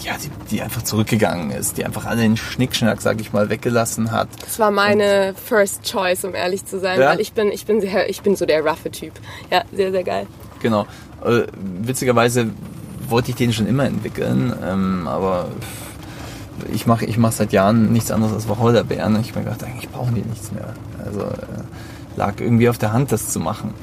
[0.00, 4.10] ja, die, die, einfach zurückgegangen ist, die einfach alle den Schnickschnack, sag ich mal, weggelassen
[4.10, 4.28] hat.
[4.44, 7.10] Das war meine und, First Choice, um ehrlich zu sein, ja?
[7.10, 9.12] weil ich bin, ich bin sehr, ich bin so der roughe Typ.
[9.50, 10.26] Ja, sehr, sehr geil.
[10.60, 10.86] Genau.
[11.24, 11.42] Äh,
[11.82, 12.50] witzigerweise
[13.08, 15.48] wollte ich den schon immer entwickeln, ähm, aber
[16.72, 19.88] ich mache ich mach seit Jahren nichts anderes als Wacholderbeeren ich habe mir gedacht, eigentlich
[19.90, 20.74] brauchen die nichts mehr.
[21.04, 23.74] Also äh, lag irgendwie auf der Hand, das zu machen.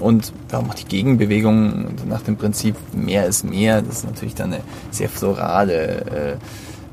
[0.00, 3.82] Und darum auch die Gegenbewegung nach dem Prinzip mehr ist mehr.
[3.82, 6.36] Das ist natürlich dann eine sehr florale äh,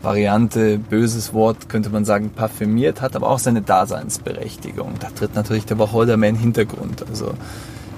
[0.03, 4.95] Variante, böses Wort, könnte man sagen, parfümiert, hat aber auch seine Daseinsberechtigung.
[4.99, 7.05] Da tritt natürlich der Wacholder mehr in den Hintergrund.
[7.09, 7.33] Also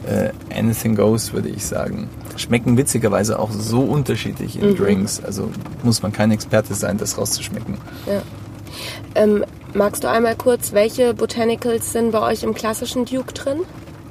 [0.08, 2.08] äh, anything goes, würde ich sagen.
[2.38, 4.76] Schmecken witzigerweise auch so unterschiedlich in mhm.
[4.76, 5.24] Drinks.
[5.24, 5.50] Also
[5.84, 7.78] muss man kein Experte sein, das rauszuschmecken.
[8.06, 8.22] Ja.
[9.16, 13.62] Ähm, magst du einmal kurz, welche Botanicals sind bei euch im klassischen Duke drin?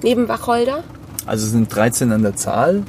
[0.04, 0.84] Neben Wacholder?
[1.24, 2.82] Also es sind 13 an der Zahl.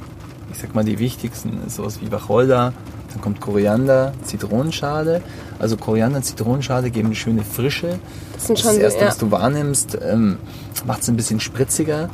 [0.51, 2.73] Ich sag mal, die wichtigsten ist sowas wie Wacholder,
[3.13, 5.21] dann kommt Koriander, Zitronenschale.
[5.57, 7.99] Also Koriander und Zitronenschale geben eine schöne Frische.
[8.33, 9.07] Das sind schon das erste, ja.
[9.07, 10.37] was du wahrnimmst, ähm,
[10.85, 12.09] macht es ein bisschen spritziger.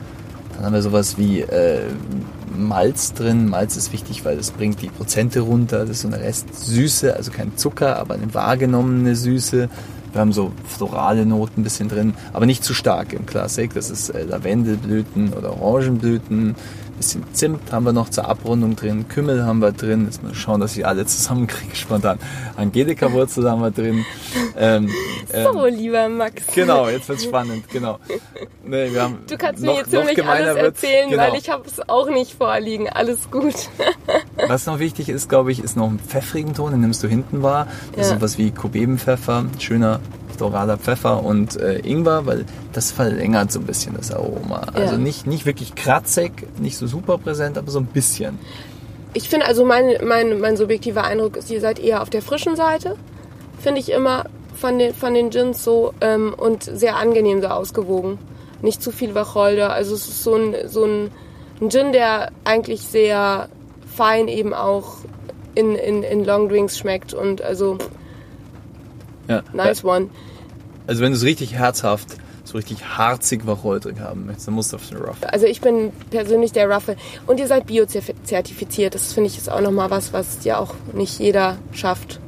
[0.55, 1.87] Dann haben wir sowas wie äh,
[2.55, 3.49] Malz drin.
[3.49, 5.79] Malz ist wichtig, weil es bringt die Prozente runter.
[5.79, 9.67] Das ist so eine Restsüße, also kein Zucker, aber eine wahrgenommene Süße.
[10.11, 13.73] Wir haben so florale Noten ein bisschen drin, aber nicht zu stark im Classic.
[13.73, 16.55] Das ist äh, Lavendelblüten oder Orangenblüten,
[17.01, 20.61] bisschen Zimt haben wir noch zur Abrundung drin, Kümmel haben wir drin, jetzt mal schauen,
[20.61, 22.19] dass ich alle zusammenkriege spontan.
[22.55, 24.05] Angelika-Wurzel haben wir drin.
[24.55, 24.89] Ähm,
[25.31, 26.43] so, ähm, lieber Max.
[26.53, 27.99] Genau, jetzt wird's spannend, genau.
[28.63, 31.23] Nee, wir haben du kannst noch, mir jetzt nicht alles erzählen, genau.
[31.23, 32.87] weil ich habe es auch nicht vorliegen.
[32.87, 33.55] Alles gut.
[34.47, 37.41] Was noch wichtig ist, glaube ich, ist noch ein pfeffrigen Ton, den nimmst du hinten
[37.41, 37.67] wahr.
[37.95, 38.15] Das ja.
[38.15, 39.99] ist was wie Kobebenpfeffer, schöner
[40.41, 44.65] floraler Pfeffer und äh, Ingwer, weil das verlängert so ein bisschen das Aroma.
[44.73, 44.81] Ja.
[44.81, 48.39] Also nicht, nicht wirklich kratzig, nicht so super präsent, aber so ein bisschen.
[49.13, 52.55] Ich finde also mein, mein, mein subjektiver Eindruck ist, ihr seid eher auf der frischen
[52.55, 52.95] Seite,
[53.59, 54.25] finde ich immer
[54.55, 58.17] von den, von den Gins so ähm, und sehr angenehm so ausgewogen.
[58.63, 59.73] Nicht zu viel Wacholder.
[59.73, 61.11] Also es ist so ein, so ein,
[61.61, 63.47] ein Gin, der eigentlich sehr
[63.95, 64.97] fein eben auch
[65.53, 67.77] in, in, in Long Drinks schmeckt und also
[69.27, 69.43] ja.
[69.53, 70.09] nice one.
[70.91, 74.75] Also wenn du es richtig herzhaft, so richtig harzig wacholderig haben möchtest, dann musst du
[74.75, 75.31] auf den Ruffle.
[75.31, 76.97] Also ich bin persönlich der Ruffle.
[77.27, 78.93] Und ihr seid biozertifiziert.
[78.93, 82.19] Das finde ich ist auch nochmal was, was ja auch nicht jeder schafft.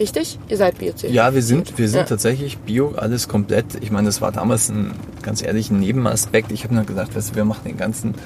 [0.00, 0.36] Richtig?
[0.48, 1.12] Ihr seid biozertifiziert.
[1.12, 2.06] Ja, wir sind, wir sind ja.
[2.06, 3.66] tatsächlich bio, alles komplett.
[3.80, 6.50] Ich meine, das war damals ein ganz ehrlich ein Nebenaspekt.
[6.50, 8.16] Ich habe nur gedacht, weißt du, wir machen den ganzen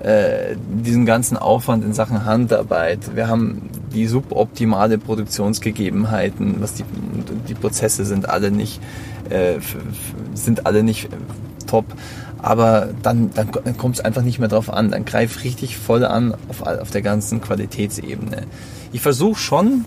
[0.00, 3.14] äh, diesen ganzen Aufwand in Sachen Handarbeit.
[3.14, 6.84] Wir haben die suboptimale Produktionsgegebenheiten, was die,
[7.48, 8.80] die Prozesse sind alle nicht,
[9.30, 9.54] äh,
[10.34, 11.16] sind alle nicht äh,
[11.66, 11.86] top.
[12.38, 14.90] Aber dann, dann, kommt es einfach nicht mehr drauf an.
[14.90, 18.42] Dann greif richtig voll an auf, auf der ganzen Qualitätsebene.
[18.92, 19.86] Ich versuche schon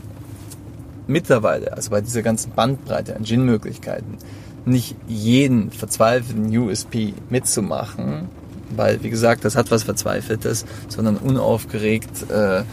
[1.05, 4.17] mittlerweile, also bei dieser ganzen Bandbreite an Gin-Möglichkeiten,
[4.65, 8.27] nicht jeden verzweifelten USP mitzumachen,
[8.75, 12.63] weil, wie gesagt, das hat was Verzweifeltes, sondern unaufgeregt, äh,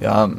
[0.00, 0.30] ja,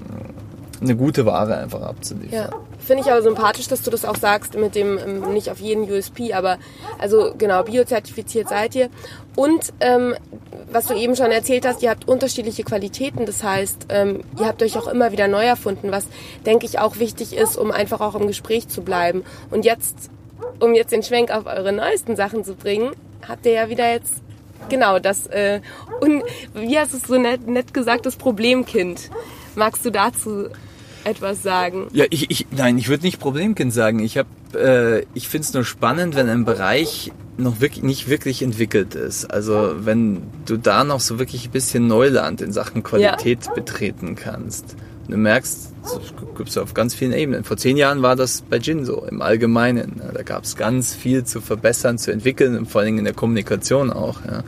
[0.80, 2.34] eine gute Ware einfach abzuliefern.
[2.34, 5.60] Ja, finde ich aber sympathisch, dass du das auch sagst mit dem ähm, nicht auf
[5.60, 6.58] jeden USP, aber
[7.00, 8.90] also genau biozertifiziert seid ihr
[9.36, 10.16] und ähm,
[10.72, 14.62] was du eben schon erzählt hast, ihr habt unterschiedliche Qualitäten, das heißt, ähm, ihr habt
[14.62, 16.08] euch auch immer wieder neu erfunden, was
[16.46, 19.24] denke ich auch wichtig ist, um einfach auch im Gespräch zu bleiben.
[19.50, 20.10] Und jetzt,
[20.60, 22.92] um jetzt den Schwenk auf eure neuesten Sachen zu bringen,
[23.28, 24.16] habt ihr ja wieder jetzt
[24.70, 25.62] Genau, das, äh,
[26.02, 29.10] und wie hast du es so nett, nett gesagt, das Problemkind.
[29.56, 30.50] Magst du dazu
[31.08, 31.88] etwas sagen?
[31.94, 34.00] Ja, ich, ich nein, ich würde nicht Problemkind sagen.
[34.00, 38.42] Ich habe, äh, ich finde es nur spannend, wenn ein Bereich noch wirklich nicht wirklich
[38.42, 39.26] entwickelt ist.
[39.26, 43.54] Also wenn du da noch so wirklich ein bisschen Neuland in Sachen Qualität ja.
[43.54, 44.76] betreten kannst.
[45.08, 45.74] Du merkst,
[46.36, 47.46] gibt es auf ganz vielen Ebenen.
[47.46, 50.02] Vor zehn Jahren war das bei Gin so, im Allgemeinen.
[50.14, 53.14] Da gab es ganz viel zu verbessern, zu entwickeln und vor allen Dingen in der
[53.14, 54.20] Kommunikation auch.
[54.26, 54.44] Ja.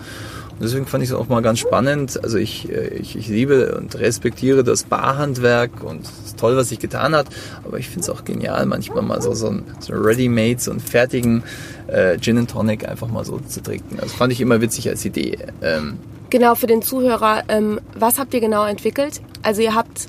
[0.62, 2.22] Deswegen fand ich es auch mal ganz spannend.
[2.24, 6.70] Also ich, äh, ich, ich liebe und respektiere das Barhandwerk und es ist toll, was
[6.70, 7.28] sich getan hat.
[7.64, 10.80] Aber ich finde es auch genial, manchmal mal so, so ein, so Ready-Made, so einen
[10.80, 11.44] fertigen
[11.88, 13.98] äh, Gin and Tonic einfach mal so zu trinken.
[14.00, 15.38] Das fand ich immer witzig als Idee.
[15.62, 15.98] Ähm,
[16.30, 19.22] genau, für den Zuhörer, ähm, was habt ihr genau entwickelt?
[19.42, 20.08] Also ihr habt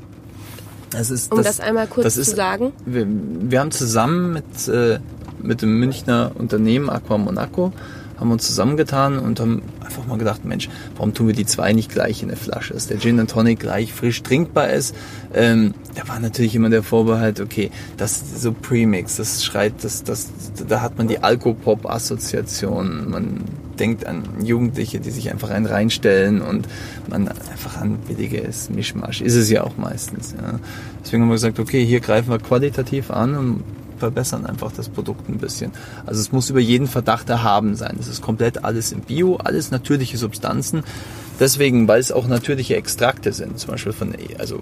[0.91, 2.73] das ist, um das, das einmal kurz ist, zu sagen.
[2.85, 4.99] Wir, wir, haben zusammen mit, äh,
[5.41, 7.73] mit dem Münchner Unternehmen Aqua Monaco
[8.21, 11.91] haben uns zusammengetan und haben einfach mal gedacht, Mensch, warum tun wir die zwei nicht
[11.91, 12.75] gleich in der Flasche?
[12.75, 14.95] Dass der Gin and Tonic gleich frisch trinkbar ist.
[15.35, 20.29] Ähm, da war natürlich immer der Vorbehalt, okay, das so Premix, das schreit, das, das,
[20.69, 23.11] da hat man die Alkopop-Assoziation.
[23.11, 23.45] Man
[23.79, 26.69] denkt an Jugendliche, die sich einfach einen reinstellen und
[27.09, 29.23] man einfach an billiges Mischmasch.
[29.23, 30.35] Ist es ja auch meistens.
[30.37, 30.61] Ja.
[31.03, 33.65] Deswegen haben wir gesagt, okay, hier greifen wir qualitativ an und
[34.01, 35.71] verbessern einfach das Produkt ein bisschen.
[36.05, 37.95] Also es muss über jeden Verdacht erhaben sein.
[37.97, 40.83] Das ist komplett alles im Bio, alles natürliche Substanzen.
[41.39, 44.61] Deswegen, weil es auch natürliche Extrakte sind, zum Beispiel von, also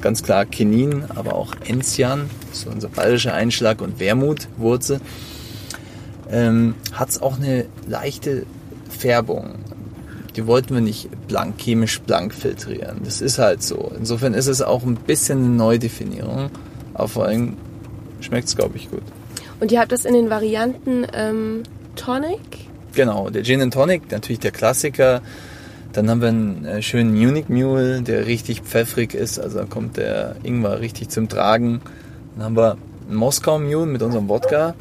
[0.00, 5.00] ganz klar Kinin, aber auch Enzian, so unser bayerischer Einschlag und Wermutwurzel,
[6.30, 8.46] ähm, hat es auch eine leichte
[8.88, 9.56] Färbung.
[10.36, 13.00] Die wollten wir nicht blank, chemisch blank filtrieren.
[13.04, 13.92] Das ist halt so.
[13.98, 16.50] Insofern ist es auch ein bisschen eine Neudefinierung,
[16.92, 17.56] aber vor allem
[18.24, 19.02] schmeckt es, glaube ich, gut.
[19.60, 21.62] Und ihr habt das in den Varianten ähm,
[21.96, 22.40] Tonic?
[22.94, 25.22] Genau, der Gin and Tonic, natürlich der Klassiker.
[25.92, 29.96] Dann haben wir einen äh, schönen Munich Mule, der richtig pfeffrig ist, also da kommt
[29.96, 31.80] der Ingwer richtig zum Tragen.
[32.34, 32.76] Dann haben wir
[33.08, 34.74] einen Moskau Mule mit unserem Wodka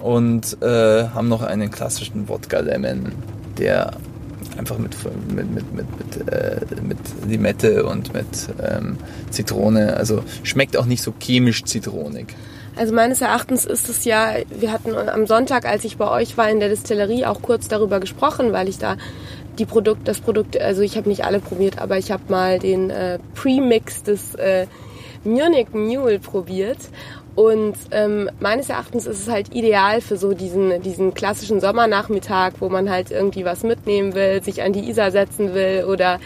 [0.00, 3.12] und äh, haben noch einen klassischen Wodka Lemon,
[3.58, 3.92] der
[4.60, 4.94] einfach mit,
[5.34, 8.26] mit, mit, mit, mit, äh, mit Limette und mit
[8.62, 8.98] ähm,
[9.30, 12.36] Zitrone, also schmeckt auch nicht so chemisch zitronig.
[12.76, 16.48] Also meines Erachtens ist es ja, wir hatten am Sonntag, als ich bei euch war
[16.48, 18.96] in der Distillerie, auch kurz darüber gesprochen, weil ich da
[19.58, 22.90] die Produkt, das Produkt, also ich habe nicht alle probiert, aber ich habe mal den
[22.90, 24.66] äh, Premix des äh,
[25.24, 26.78] Munich Mule probiert
[27.36, 32.68] und ähm, meines Erachtens ist es halt ideal für so diesen, diesen klassischen Sommernachmittag, wo
[32.68, 36.18] man halt irgendwie was mitnehmen will, sich an die Isar setzen will oder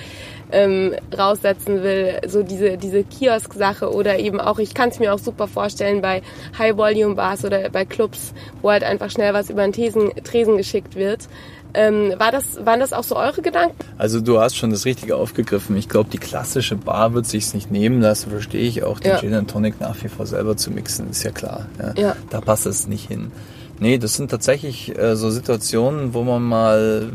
[0.50, 5.18] ähm, raussetzen will, so diese, diese Kiosk-Sache oder eben auch, ich kann es mir auch
[5.18, 6.22] super vorstellen bei
[6.58, 11.28] High-Volume-Bars oder bei Clubs, wo halt einfach schnell was über den Tresen, Tresen geschickt wird.
[11.74, 13.76] Ähm, war das, waren das auch so eure Gedanken?
[13.98, 15.76] Also du hast schon das Richtige aufgegriffen.
[15.76, 19.18] Ich glaube, die klassische Bar wird sich nicht nehmen lassen, verstehe ich auch, den ja.
[19.18, 21.66] Gin Tonic nach wie vor selber zu mixen, ist ja klar.
[21.78, 21.94] Ja.
[22.00, 22.16] ja.
[22.30, 23.32] Da passt es nicht hin.
[23.80, 27.12] Nee, das sind tatsächlich äh, so Situationen, wo man mal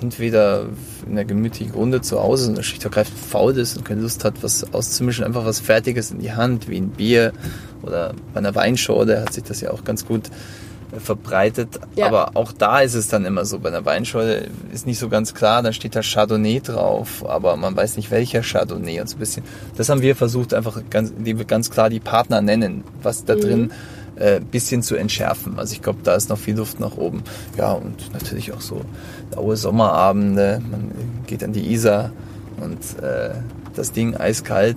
[0.00, 0.66] entweder
[1.06, 4.42] in einer gemütlichen Runde zu Hause und schlicht ergreifend faul ist und keine Lust hat,
[4.42, 7.32] was auszumischen, einfach was Fertiges in die Hand, wie ein Bier
[7.82, 10.30] oder bei einer Weinschorle hat sich das ja auch ganz gut
[10.98, 11.80] verbreitet.
[11.96, 12.06] Ja.
[12.06, 13.58] Aber auch da ist es dann immer so.
[13.58, 17.76] Bei einer Weinschorle ist nicht so ganz klar, da steht da Chardonnay drauf, aber man
[17.76, 19.44] weiß nicht welcher Chardonnay und so ein bisschen.
[19.76, 23.34] Das haben wir versucht, einfach ganz, indem wir ganz klar die Partner nennen, was da
[23.34, 23.40] mhm.
[23.40, 23.72] drin
[24.16, 25.58] äh, bisschen zu entschärfen.
[25.58, 27.22] Also ich glaube, da ist noch viel Luft nach oben.
[27.56, 28.82] Ja, und natürlich auch so
[29.34, 30.60] laue Sommerabende.
[30.70, 30.92] Man
[31.26, 32.12] geht an die Isar
[32.60, 33.30] und äh,
[33.74, 34.76] das Ding eiskalt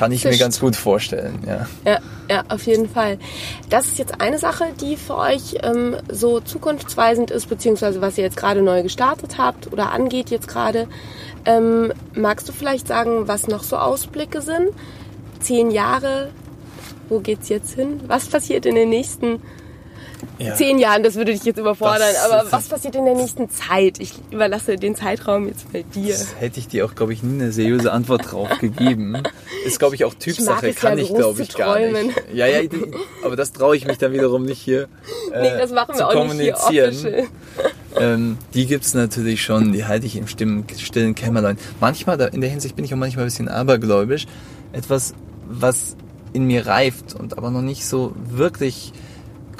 [0.00, 1.66] kann ich mir ganz gut vorstellen, ja.
[1.84, 1.98] ja.
[2.30, 3.18] Ja, auf jeden Fall.
[3.68, 8.24] Das ist jetzt eine Sache, die für euch ähm, so zukunftsweisend ist, beziehungsweise was ihr
[8.24, 10.88] jetzt gerade neu gestartet habt oder angeht jetzt gerade.
[11.44, 14.70] Ähm, magst du vielleicht sagen, was noch so Ausblicke sind?
[15.40, 16.30] Zehn Jahre,
[17.10, 18.00] wo geht's jetzt hin?
[18.06, 19.42] Was passiert in den nächsten
[20.38, 20.54] ja.
[20.54, 22.00] zehn Jahren, das würde dich jetzt überfordern.
[22.00, 23.98] Das, aber was passiert in der nächsten Zeit?
[24.00, 26.12] Ich überlasse den Zeitraum jetzt bei dir.
[26.12, 29.22] Das hätte ich dir auch, glaube ich, nie eine seriöse Antwort drauf gegeben.
[29.64, 30.68] Ist, glaube ich, auch Typsache.
[30.68, 32.22] Ich Kann ja ich, glaube ich, gar nicht.
[32.32, 32.60] Ja, ja,
[33.24, 34.88] aber das traue ich mich dann wiederum nicht hier
[35.32, 36.90] äh, nee, das machen wir auch kommunizieren.
[36.90, 37.26] Nicht hier
[37.96, 41.58] ähm, die gibt's natürlich schon, die halte ich im stillen, stillen Kämmerlein.
[41.80, 44.26] Manchmal, in der Hinsicht bin ich auch manchmal ein bisschen abergläubisch.
[44.72, 45.14] Etwas,
[45.48, 45.96] was
[46.32, 48.92] in mir reift und aber noch nicht so wirklich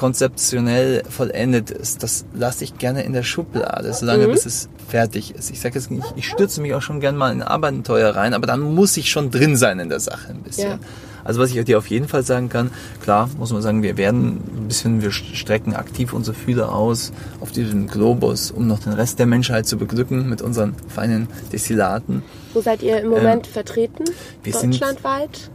[0.00, 4.32] konzeptionell vollendet ist, das lasse ich gerne in der Schublade, solange mhm.
[4.32, 5.50] bis es fertig ist.
[5.50, 8.46] Ich sage jetzt nicht, ich stürze mich auch schon gerne mal in Abenteuer rein, aber
[8.46, 10.70] dann muss ich schon drin sein in der Sache ein bisschen.
[10.70, 10.78] Ja.
[11.22, 12.70] Also was ich dir auf jeden Fall sagen kann,
[13.02, 17.52] klar muss man sagen, wir werden ein bisschen, wir strecken aktiv unsere Fühler aus auf
[17.52, 22.22] diesem Globus, um noch den Rest der Menschheit zu beglücken mit unseren feinen Destillaten.
[22.54, 24.04] Wo seid ihr im Moment ähm, vertreten?
[24.46, 25.50] Deutschlandweit?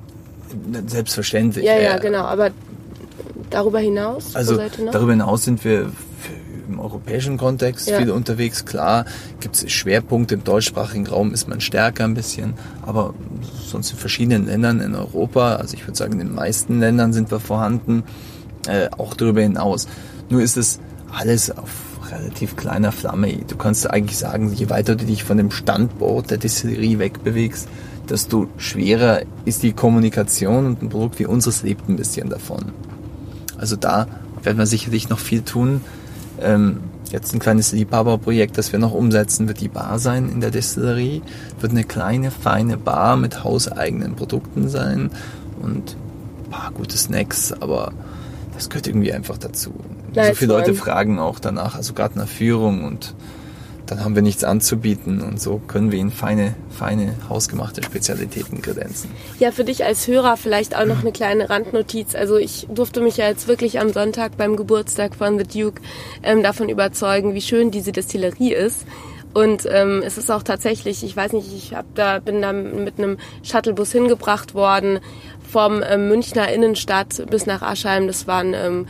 [0.85, 1.65] Selbstverständlich.
[1.65, 2.25] Ja, ja, genau.
[2.25, 2.51] Aber
[3.49, 4.35] Darüber hinaus?
[4.35, 4.57] Also
[4.91, 5.91] darüber hinaus sind wir
[6.67, 7.97] im europäischen Kontext ja.
[7.97, 8.65] viel unterwegs.
[8.65, 9.05] Klar
[9.39, 13.13] gibt es Schwerpunkte im deutschsprachigen Raum, ist man stärker ein bisschen, aber
[13.65, 17.31] sonst in verschiedenen Ländern in Europa, also ich würde sagen, in den meisten Ländern sind
[17.31, 18.03] wir vorhanden,
[18.67, 19.87] äh, auch darüber hinaus.
[20.29, 20.79] Nur ist es
[21.11, 21.69] alles auf
[22.11, 23.37] relativ kleiner Flamme.
[23.47, 27.67] Du kannst eigentlich sagen, je weiter du dich von dem Standort der Distillerie wegbewegst,
[28.09, 32.71] desto schwerer ist die Kommunikation und ein Produkt wie unseres lebt ein bisschen davon.
[33.65, 34.05] Also da
[34.43, 35.81] werden wir sicherlich noch viel tun.
[36.39, 40.51] Ähm, jetzt ein kleines Liebhaberprojekt, das wir noch umsetzen, wird die Bar sein in der
[40.51, 41.23] Destillerie.
[41.59, 45.09] Wird eine kleine, feine Bar mit hauseigenen Produkten sein
[45.63, 45.97] und
[46.45, 47.91] ein paar gute Snacks, aber
[48.53, 49.73] das gehört irgendwie einfach dazu.
[50.13, 53.15] so viele Leute fragen auch danach, also gerade nach Führung und
[53.87, 59.11] dann haben wir nichts anzubieten und so können wir ihnen feine, feine, hausgemachte Spezialitäten kredenzen.
[59.39, 62.15] Ja, für dich als Hörer vielleicht auch noch eine kleine Randnotiz.
[62.15, 65.81] Also ich durfte mich ja jetzt wirklich am Sonntag beim Geburtstag von The Duke
[66.23, 68.85] ähm, davon überzeugen, wie schön diese Destillerie ist.
[69.33, 72.97] Und ähm, es ist auch tatsächlich, ich weiß nicht, ich hab da, bin da mit
[72.97, 74.99] einem Shuttlebus hingebracht worden
[75.51, 78.07] vom ähm, Münchner Innenstadt bis nach Aschheim.
[78.07, 78.87] Das waren ähm,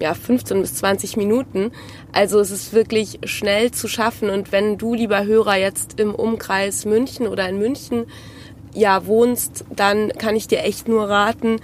[0.00, 1.72] ja, 15 bis 20 Minuten.
[2.12, 4.30] Also es ist wirklich schnell zu schaffen.
[4.30, 8.06] Und wenn du, lieber Hörer, jetzt im Umkreis München oder in München
[8.74, 11.60] ja wohnst, dann kann ich dir echt nur raten,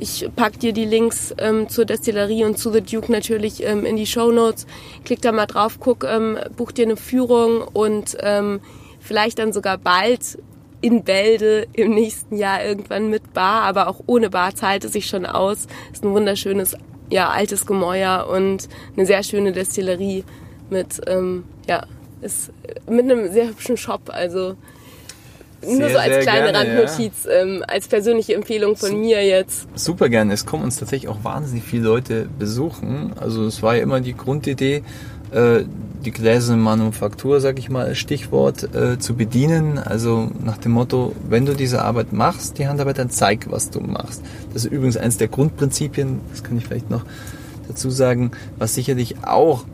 [0.00, 3.96] ich pack dir die Links ähm, zur Destillerie und zu The Duke natürlich ähm, in
[3.96, 4.64] die Show Notes.
[5.04, 8.60] Klick da mal drauf, guck, ähm, buch dir eine Führung und ähm,
[9.00, 10.38] vielleicht dann sogar bald
[10.80, 15.06] in Bälde im nächsten Jahr irgendwann mit Bar, aber auch ohne Bar zahlt es sich
[15.06, 15.66] schon aus.
[15.92, 16.76] Ist ein wunderschönes,
[17.10, 20.24] ja, altes Gemäuer und eine sehr schöne Destillerie
[20.70, 21.84] mit, ähm, ja,
[22.20, 22.50] ist
[22.88, 24.02] mit einem sehr hübschen Shop.
[24.08, 24.56] Also
[25.66, 27.42] nur so als kleine gerne, Randnotiz, ja.
[27.42, 29.66] ähm, als persönliche Empfehlung von Su mir jetzt.
[29.74, 30.32] Super gerne.
[30.32, 33.12] Es kommen uns tatsächlich auch wahnsinnig viele Leute besuchen.
[33.18, 34.84] Also es war ja immer die Grundidee,
[35.30, 39.78] die gläserne Manufaktur, sag ich mal, als Stichwort, äh, zu bedienen.
[39.78, 43.80] Also nach dem Motto, wenn du diese Arbeit machst, die Handarbeit, dann zeig, was du
[43.80, 44.22] machst.
[44.52, 47.04] Das ist übrigens eines der Grundprinzipien, das kann ich vielleicht noch
[47.66, 49.64] dazu sagen, was sicherlich auch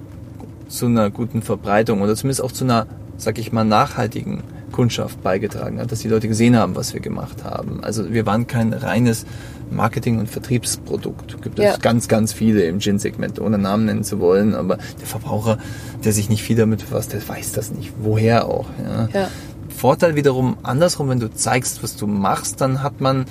[0.68, 2.86] zu einer guten Verbreitung oder zumindest auch zu einer,
[3.16, 4.42] sag ich mal, nachhaltigen
[4.74, 7.84] Kundschaft beigetragen hat, dass die Leute gesehen haben, was wir gemacht haben.
[7.84, 9.24] Also wir waren kein reines
[9.70, 11.40] Marketing- und Vertriebsprodukt.
[11.42, 11.76] Gibt es ja.
[11.76, 15.58] ganz, ganz viele im Gin-Segment, ohne Namen nennen zu wollen, aber der Verbraucher,
[16.04, 17.92] der sich nicht viel damit befasst, der weiß das nicht.
[18.00, 18.66] Woher auch.
[18.84, 19.08] Ja.
[19.12, 19.30] ja.
[19.68, 23.26] Vorteil wiederum andersrum, wenn du zeigst, was du machst, dann hat man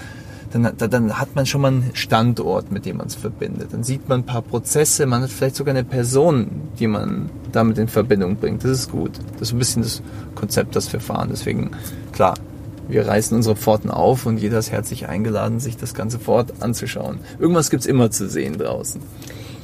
[0.54, 3.70] dann, dann hat man schon mal einen Standort, mit dem man es verbindet.
[3.74, 7.78] Dann sieht man ein paar Prozesse, man hat vielleicht sogar eine Person, die man damit
[7.78, 8.64] in Verbindung bringt.
[8.64, 9.12] Das ist gut.
[9.39, 10.01] Das ist ein bisschen das
[10.36, 11.30] Konzept, das wir fahren.
[11.32, 11.72] Deswegen,
[12.12, 12.36] klar,
[12.88, 17.20] wir reißen unsere Pforten auf und jeder ist herzlich eingeladen, sich das ganze Fort anzuschauen.
[17.39, 19.01] Irgendwas gibt's immer zu sehen draußen.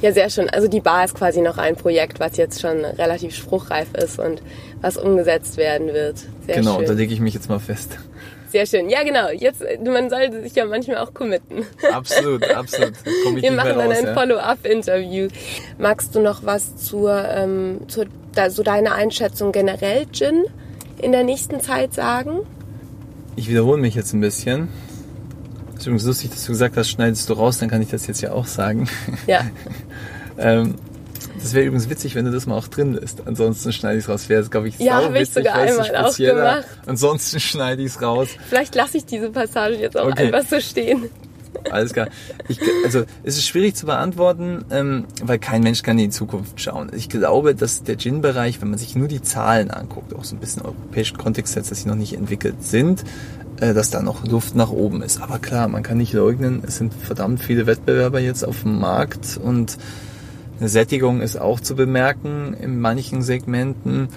[0.02, 0.48] Ja, sehr schön.
[0.48, 4.42] Also die Bar ist quasi noch ein Projekt, was jetzt schon relativ spruchreif ist und
[4.80, 6.16] was umgesetzt werden wird.
[6.46, 6.86] Sehr genau, schön.
[6.86, 7.98] da lege ich mich jetzt mal fest.
[8.50, 8.90] Sehr schön.
[8.90, 9.30] Ja, genau.
[9.30, 11.64] Jetzt, man sollte sich ja manchmal auch committen.
[11.92, 12.94] Absolut, absolut.
[13.36, 14.14] Wir machen dann ein ja?
[14.14, 15.28] Follow-up-Interview.
[15.78, 20.44] Magst du noch was zur, ähm, zur da, so deine Einschätzung generell Gin
[21.00, 22.40] in der nächsten Zeit sagen?
[23.36, 24.68] Ich wiederhole mich jetzt ein bisschen.
[25.74, 28.06] Es ist übrigens lustig, dass du gesagt hast, schneidest du raus, dann kann ich das
[28.06, 28.88] jetzt ja auch sagen.
[29.26, 29.46] Ja.
[30.38, 30.74] ähm,
[31.42, 33.26] das wäre übrigens witzig, wenn du das mal auch drin lässt.
[33.26, 34.28] Ansonsten schneide ich es raus.
[34.28, 36.64] Wäre glaube ich, Ja, habe ich sogar einmal auch gemacht.
[36.86, 38.28] Ansonsten schneide ich es raus.
[38.48, 40.32] Vielleicht lasse ich diese Passage jetzt auch okay.
[40.32, 41.10] einfach so stehen.
[41.70, 42.08] Alles klar.
[42.48, 46.60] Ich, also es ist schwierig zu beantworten, ähm, weil kein Mensch kann in die Zukunft
[46.60, 46.90] schauen.
[46.94, 50.38] Ich glaube, dass der Gin-Bereich, wenn man sich nur die Zahlen anguckt, auch so ein
[50.38, 53.04] bisschen europäischen Kontext setzt, dass sie noch nicht entwickelt sind,
[53.60, 55.20] äh, dass da noch Luft nach oben ist.
[55.20, 59.38] Aber klar, man kann nicht leugnen, es sind verdammt viele Wettbewerber jetzt auf dem Markt
[59.42, 59.76] und
[60.60, 64.08] eine Sättigung ist auch zu bemerken in manchen Segmenten.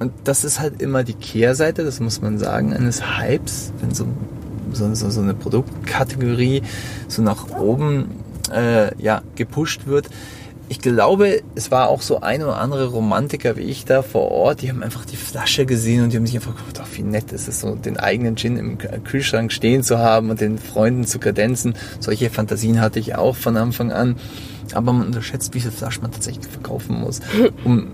[0.00, 4.06] Und das ist halt immer die Kehrseite, das muss man sagen, eines Hypes, wenn so,
[4.72, 6.62] so, so, eine Produktkategorie
[7.06, 8.10] so nach oben
[8.52, 10.10] äh, ja, gepusht wird.
[10.68, 14.62] Ich glaube, es war auch so ein oder andere Romantiker wie ich da vor Ort,
[14.62, 17.32] die haben einfach die Flasche gesehen und die haben sich einfach gedacht, oh, wie nett
[17.32, 21.20] ist es so, den eigenen Gin im Kühlschrank stehen zu haben und den Freunden zu
[21.20, 21.74] kredenzen.
[22.00, 24.16] Solche Fantasien hatte ich auch von Anfang an
[24.76, 27.20] aber man unterschätzt, wie viel Flaschen man tatsächlich verkaufen muss,
[27.64, 27.88] um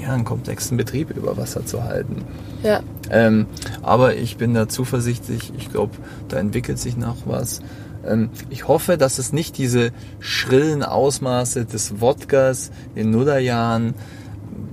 [0.00, 2.24] ja, einen komplexen Betrieb über Wasser zu halten.
[2.62, 2.80] Ja.
[3.10, 3.46] Ähm,
[3.82, 5.92] aber ich bin da zuversichtlich, ich glaube,
[6.28, 7.60] da entwickelt sich noch was.
[8.06, 13.94] Ähm, ich hoffe, dass es nicht diese schrillen Ausmaße des Wodkas in Nullerjahren,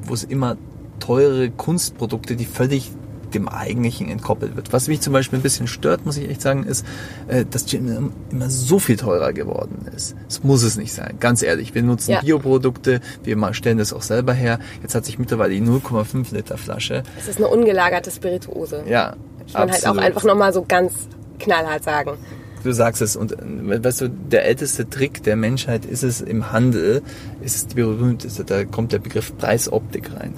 [0.03, 0.57] wo es immer
[0.99, 2.91] teure Kunstprodukte, die völlig
[3.31, 4.73] dem Eigentlichen entkoppelt wird.
[4.73, 6.85] Was mich zum Beispiel ein bisschen stört, muss ich echt sagen, ist,
[7.27, 10.15] äh, dass Gin immer so viel teurer geworden ist.
[10.27, 11.73] Es muss es nicht sein, ganz ehrlich.
[11.73, 12.21] Wir nutzen ja.
[12.21, 14.59] Bioprodukte, wir stellen das auch selber her.
[14.81, 17.03] Jetzt hat sich mittlerweile die 0,5 Liter Flasche.
[17.19, 18.83] Es ist eine ungelagerte Spirituose.
[18.87, 19.15] Ja,
[19.47, 20.93] Ich man halt auch einfach nochmal so ganz
[21.39, 22.17] knallhart sagen.
[22.63, 26.51] Du sagst es und äh, weißt du, der älteste Trick der Menschheit ist es im
[26.51, 27.01] Handel,
[27.41, 30.33] ist es die berühmteste, da kommt der Begriff Preisoptik rein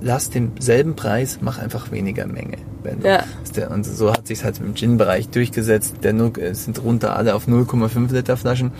[0.00, 2.58] lass denselben Preis, mach einfach weniger Menge.
[3.02, 3.24] ja.
[3.56, 5.96] Der, und so hat sich halt im Gin-Bereich durchgesetzt.
[6.02, 8.72] Der es sind runter alle auf 0,5 Liter Flaschen.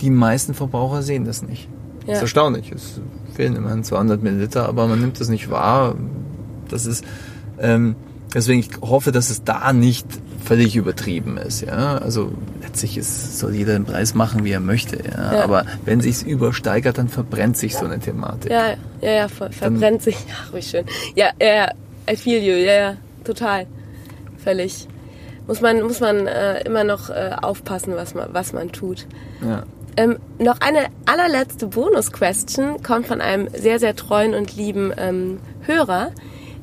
[0.00, 1.68] Die meisten Verbraucher sehen das nicht.
[2.00, 2.06] Ja.
[2.06, 2.72] Das ist erstaunlich.
[2.72, 3.00] Es
[3.34, 5.96] fehlen immerhin 200 Milliliter, aber man nimmt das nicht wahr.
[6.68, 7.04] Das ist,
[7.58, 7.94] ähm,
[8.34, 10.06] deswegen ich hoffe, dass es da nicht
[10.44, 11.62] völlig übertrieben ist.
[11.62, 11.98] Ja?
[11.98, 12.32] Also
[12.76, 14.98] letztlich ist, soll jeder den Preis machen, wie er möchte.
[15.02, 15.32] Ja?
[15.32, 15.44] ja.
[15.44, 18.50] Aber wenn sich's übersteigert, dann verbrennt sich so eine Thematik.
[18.50, 20.18] Ja, ja, ja, ver verbrennt dann, sich.
[20.42, 20.84] Ach, wie schön.
[21.14, 21.70] Ja, ja,
[22.10, 22.52] I feel you.
[22.52, 23.66] Ja, ja, total.
[24.44, 24.86] Völlig.
[25.46, 29.06] Muss man, muss man äh, immer noch äh, aufpassen, was man, was man tut.
[29.40, 29.62] Ja.
[29.96, 36.10] Ähm, noch eine allerletzte Bonus-Question kommt von einem sehr, sehr treuen und lieben ähm, Hörer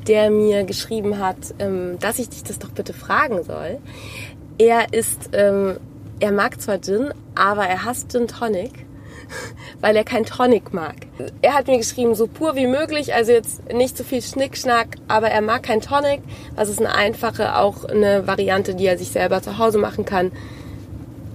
[0.05, 3.79] der mir geschrieben hat, ähm, dass ich dich das doch bitte fragen soll.
[4.57, 5.77] Er ist, ähm,
[6.23, 8.85] er mag zwar Gin, aber er hasst Gin Tonic.
[9.81, 10.95] weil er kein Tonic mag.
[11.41, 15.29] Er hat mir geschrieben, so pur wie möglich, also jetzt nicht so viel Schnickschnack, aber
[15.29, 16.21] er mag kein Tonic.
[16.55, 20.31] Das ist eine einfache, auch eine Variante, die er sich selber zu Hause machen kann,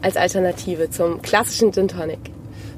[0.00, 2.20] als Alternative zum klassischen Gin Tonic.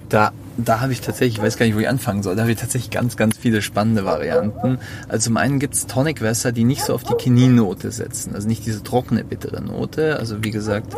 [0.08, 2.52] Da, da habe ich tatsächlich, ich weiß gar nicht, wo ich anfangen soll, da habe
[2.52, 4.78] ich tatsächlich ganz, ganz viele spannende Varianten.
[5.08, 8.82] Also zum einen gibt's Tonicwässer, die nicht so auf die Kininnote setzen, also nicht diese
[8.82, 10.18] trockene, bittere Note.
[10.18, 10.94] Also wie gesagt,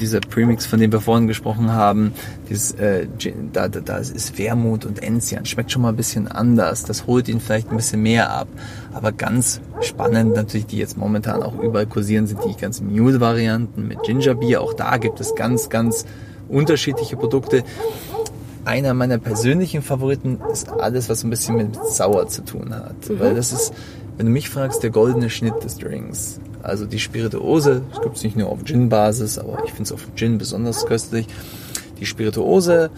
[0.00, 2.12] dieser Premix, von dem wir vorhin gesprochen haben,
[2.48, 3.06] dieses, äh,
[3.52, 6.84] da, da, da ist Wermut und Enzian, schmeckt schon mal ein bisschen anders.
[6.84, 8.48] Das holt ihn vielleicht ein bisschen mehr ab.
[8.92, 14.02] Aber ganz spannend natürlich, die jetzt momentan auch überall kursieren, sind die ganzen Mule-Varianten mit
[14.02, 14.62] Ginger Beer.
[14.62, 16.04] Auch da gibt es ganz, ganz
[16.48, 17.64] unterschiedliche Produkte
[18.64, 23.08] einer meiner persönlichen Favoriten ist alles, was ein bisschen mit Sauer zu tun hat.
[23.08, 23.18] Mhm.
[23.18, 23.72] Weil das ist,
[24.18, 26.40] wenn du mich fragst, der goldene Schnitt des Drinks.
[26.62, 30.06] Also die Spirituose, das gibt es nicht nur auf Gin-Basis, aber ich finde es auf
[30.16, 31.26] Gin besonders köstlich.
[32.00, 32.90] Die Spirituose,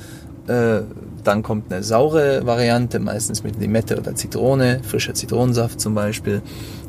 [0.47, 0.81] äh,
[1.23, 6.41] dann kommt eine saure Variante, meistens mit Limette oder Zitrone, frischer Zitronensaft zum Beispiel.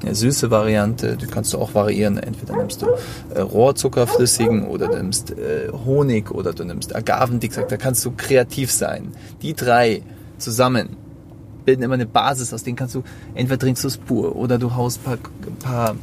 [0.01, 2.17] Eine süße Variante, die kannst du auch variieren.
[2.17, 2.87] Entweder nimmst du
[3.35, 7.67] äh, Rohrzuckerflüssigen oder du nimmst äh, Honig oder du nimmst Agavendicksack.
[7.67, 9.11] Da kannst du kreativ sein.
[9.41, 10.03] Die drei
[10.37, 10.95] zusammen
[11.65, 13.03] bilden immer eine Basis, aus denen kannst du,
[13.33, 15.17] entweder trinkst du es pur oder du haust ein paar,
[15.63, 15.95] paar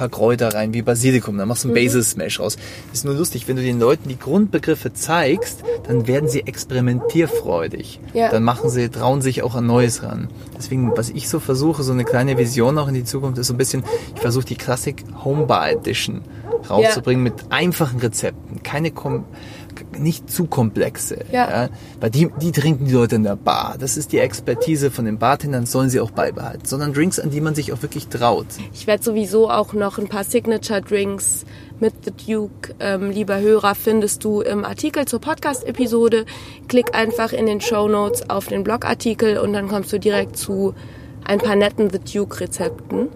[0.00, 1.84] paar Kräuter rein, wie Basilikum, dann machst du einen mhm.
[1.84, 2.56] Basil Smash raus.
[2.90, 8.00] Ist nur lustig, wenn du den Leuten die Grundbegriffe zeigst, dann werden sie experimentierfreudig.
[8.14, 8.30] Ja.
[8.30, 10.28] Dann machen sie, trauen sich auch an Neues ran.
[10.56, 13.54] Deswegen, was ich so versuche, so eine kleine Vision auch in die Zukunft, ist so
[13.54, 16.22] ein bisschen, ich versuche die Classic Homebar Edition
[16.68, 17.32] rauszubringen ja.
[17.32, 18.62] mit einfachen Rezepten.
[18.62, 19.24] Keine Kom
[19.98, 21.24] nicht zu komplexe.
[21.32, 21.50] Ja.
[21.50, 21.68] ja.
[22.00, 23.76] Weil die, die trinken die Leute in der Bar.
[23.78, 26.64] Das ist die Expertise von den Bartendern, sollen sie auch beibehalten.
[26.64, 28.46] Sondern Drinks, an die man sich auch wirklich traut.
[28.72, 31.44] Ich werde sowieso auch noch ein paar Signature-Drinks
[31.80, 36.26] mit The Duke, ähm, lieber Hörer, findest du im Artikel zur Podcast-Episode.
[36.68, 40.74] Klick einfach in den Show Notes auf den Blogartikel und dann kommst du direkt zu
[41.24, 43.08] ein paar netten The Duke-Rezepten.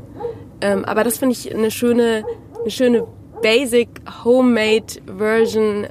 [0.61, 2.25] Ähm, aber das finde ich eine schöne,
[2.61, 3.07] eine schöne
[3.43, 3.89] Basic
[4.25, 5.87] Homemade Version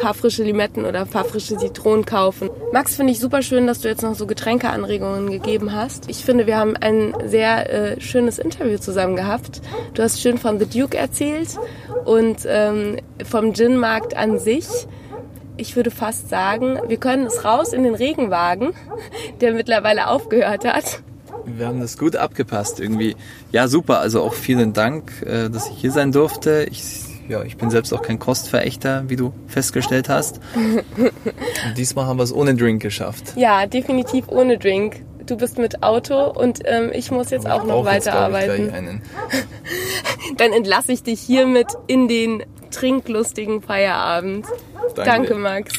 [0.00, 2.50] paar frische Limetten oder ein paar frische Zitronen kaufen.
[2.72, 6.08] Max, finde ich super schön, dass du jetzt noch so Getränkeanregungen gegeben hast.
[6.08, 9.60] Ich finde, wir haben ein sehr äh, schönes Interview zusammen gehabt.
[9.94, 11.58] Du hast schön von The Duke erzählt
[12.04, 14.66] und ähm, vom Gin-Markt an sich.
[15.56, 18.72] Ich würde fast sagen, wir können es raus in den Regenwagen,
[19.40, 21.02] der mittlerweile aufgehört hat.
[21.44, 23.16] Wir haben das gut abgepasst irgendwie.
[23.52, 24.00] Ja, super.
[24.00, 26.66] Also auch vielen Dank, äh, dass ich hier sein durfte.
[26.70, 30.40] Ich ja, ich bin selbst auch kein Kostverächter, wie du festgestellt hast.
[30.56, 30.82] Und
[31.76, 33.34] diesmal haben wir es ohne Drink geschafft.
[33.36, 35.04] Ja, definitiv ohne Drink.
[35.26, 39.00] Du bist mit Auto und ähm, ich muss jetzt auch noch weiterarbeiten.
[40.38, 44.46] Dann entlasse ich dich hiermit in den trinklustigen Feierabend.
[44.96, 45.72] Danke, Danke Max.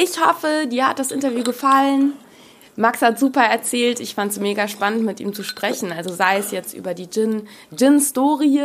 [0.00, 2.12] Ich hoffe, dir hat das Interview gefallen.
[2.78, 3.98] Max hat super erzählt.
[3.98, 5.90] Ich fand es mega spannend, mit ihm zu sprechen.
[5.90, 8.60] Also sei es jetzt über die Gin, Gin-Story,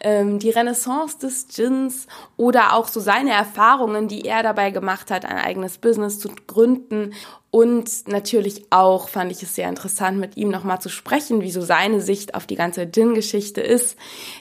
[0.00, 2.06] ähm, die Renaissance des Gins
[2.38, 7.12] oder auch so seine Erfahrungen, die er dabei gemacht hat, ein eigenes Business zu gründen.
[7.50, 11.60] Und natürlich auch fand ich es sehr interessant, mit ihm nochmal zu sprechen, wie so
[11.60, 13.98] seine Sicht auf die ganze Gin-Geschichte ist,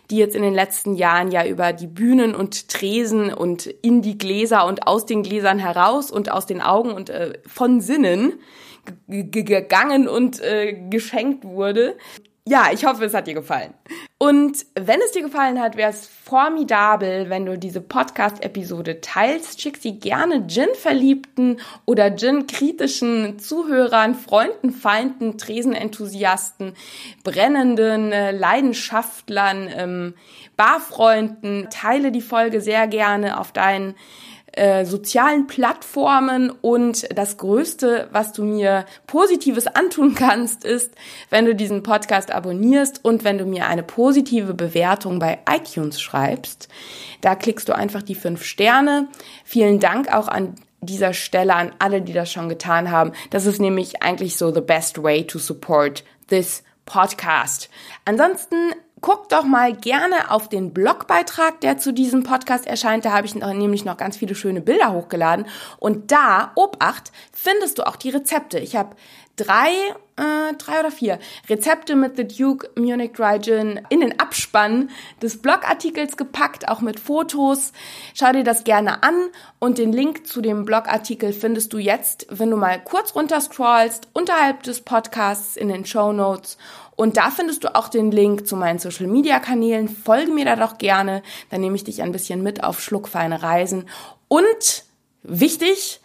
[0.09, 4.18] die jetzt in den letzten Jahren ja über die Bühnen und Tresen und in die
[4.18, 8.39] Gläser und aus den Gläsern heraus und aus den Augen und äh, von Sinnen
[9.08, 11.98] gegangen und äh, geschenkt wurde.
[12.48, 13.76] Ja, ich hoffe, es hat dir gefallen.
[14.18, 19.62] Und wenn es dir gefallen hat, wäre es formidabel, wenn du diese Podcast-Episode teilst.
[19.62, 26.74] Schick sie gerne Gin-Verliebten oder Gin-kritischen Zuhörern, Freunden, Feinden, Tresenenthusiasten,
[27.24, 30.14] brennenden äh, Leidenschaftlern, ähm,
[30.58, 31.70] Barfreunden.
[31.70, 33.94] Teile die Folge sehr gerne auf deinen
[34.54, 40.91] äh, sozialen Plattformen und das Größte, was du mir Positives antun kannst, ist,
[41.30, 46.68] wenn du diesen Podcast abonnierst und wenn du mir eine positive Bewertung bei iTunes schreibst.
[47.22, 49.08] Da klickst du einfach die fünf Sterne.
[49.45, 53.12] Vielen Dank auch an dieser Stelle an alle, die das schon getan haben.
[53.30, 57.70] Das ist nämlich eigentlich so the best way to support this podcast.
[58.06, 63.04] Ansonsten Guck doch mal gerne auf den Blogbeitrag, der zu diesem Podcast erscheint.
[63.04, 65.47] Da habe ich nämlich noch ganz viele schöne Bilder hochgeladen.
[65.80, 68.60] Und da, Obacht, findest du auch die Rezepte.
[68.60, 68.95] Ich habe
[69.38, 69.72] drei,
[70.18, 74.89] äh, drei oder vier Rezepte mit The Duke Munich Dry Gin in den Abspann
[75.22, 77.72] des Blogartikels gepackt, auch mit Fotos.
[78.14, 79.16] Schau dir das gerne an
[79.60, 84.10] und den Link zu dem Blogartikel findest du jetzt, wenn du mal kurz runter scrollst,
[84.14, 86.58] unterhalb des Podcasts in den Show Notes.
[87.02, 89.89] Und da findest du auch den Link zu meinen Social Media Kanälen.
[89.89, 91.24] Folge mir da doch gerne.
[91.49, 93.89] Dann nehme ich dich ein bisschen mit auf schluckfeine Reisen.
[94.28, 94.84] Und
[95.24, 95.99] wichtig,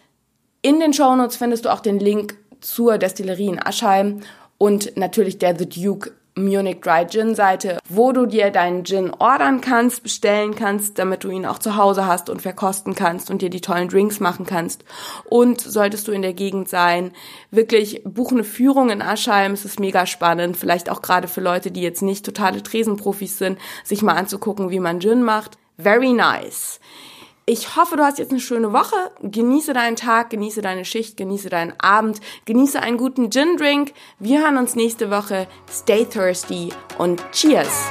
[0.63, 4.21] in den Show Notes findest du auch den Link zur Destillerie in Aschheim
[4.57, 9.61] und natürlich der The Duke Munich Dry Gin Seite, wo du dir deinen Gin ordern
[9.61, 13.49] kannst, bestellen kannst, damit du ihn auch zu Hause hast und verkosten kannst und dir
[13.49, 14.85] die tollen Drinks machen kannst.
[15.25, 17.11] Und solltest du in der Gegend sein,
[17.51, 21.71] wirklich buch eine Führung in Aschheim, es ist mega spannend, vielleicht auch gerade für Leute,
[21.71, 25.57] die jetzt nicht totale Tresenprofis sind, sich mal anzugucken, wie man Gin macht.
[25.77, 26.79] Very nice.
[27.49, 28.97] Ich hoffe, du hast jetzt eine schöne Woche.
[29.21, 33.93] Genieße deinen Tag, genieße deine Schicht, genieße deinen Abend, genieße einen guten Gin Drink.
[34.19, 35.47] Wir hören uns nächste Woche.
[35.71, 37.85] Stay thirsty und cheers!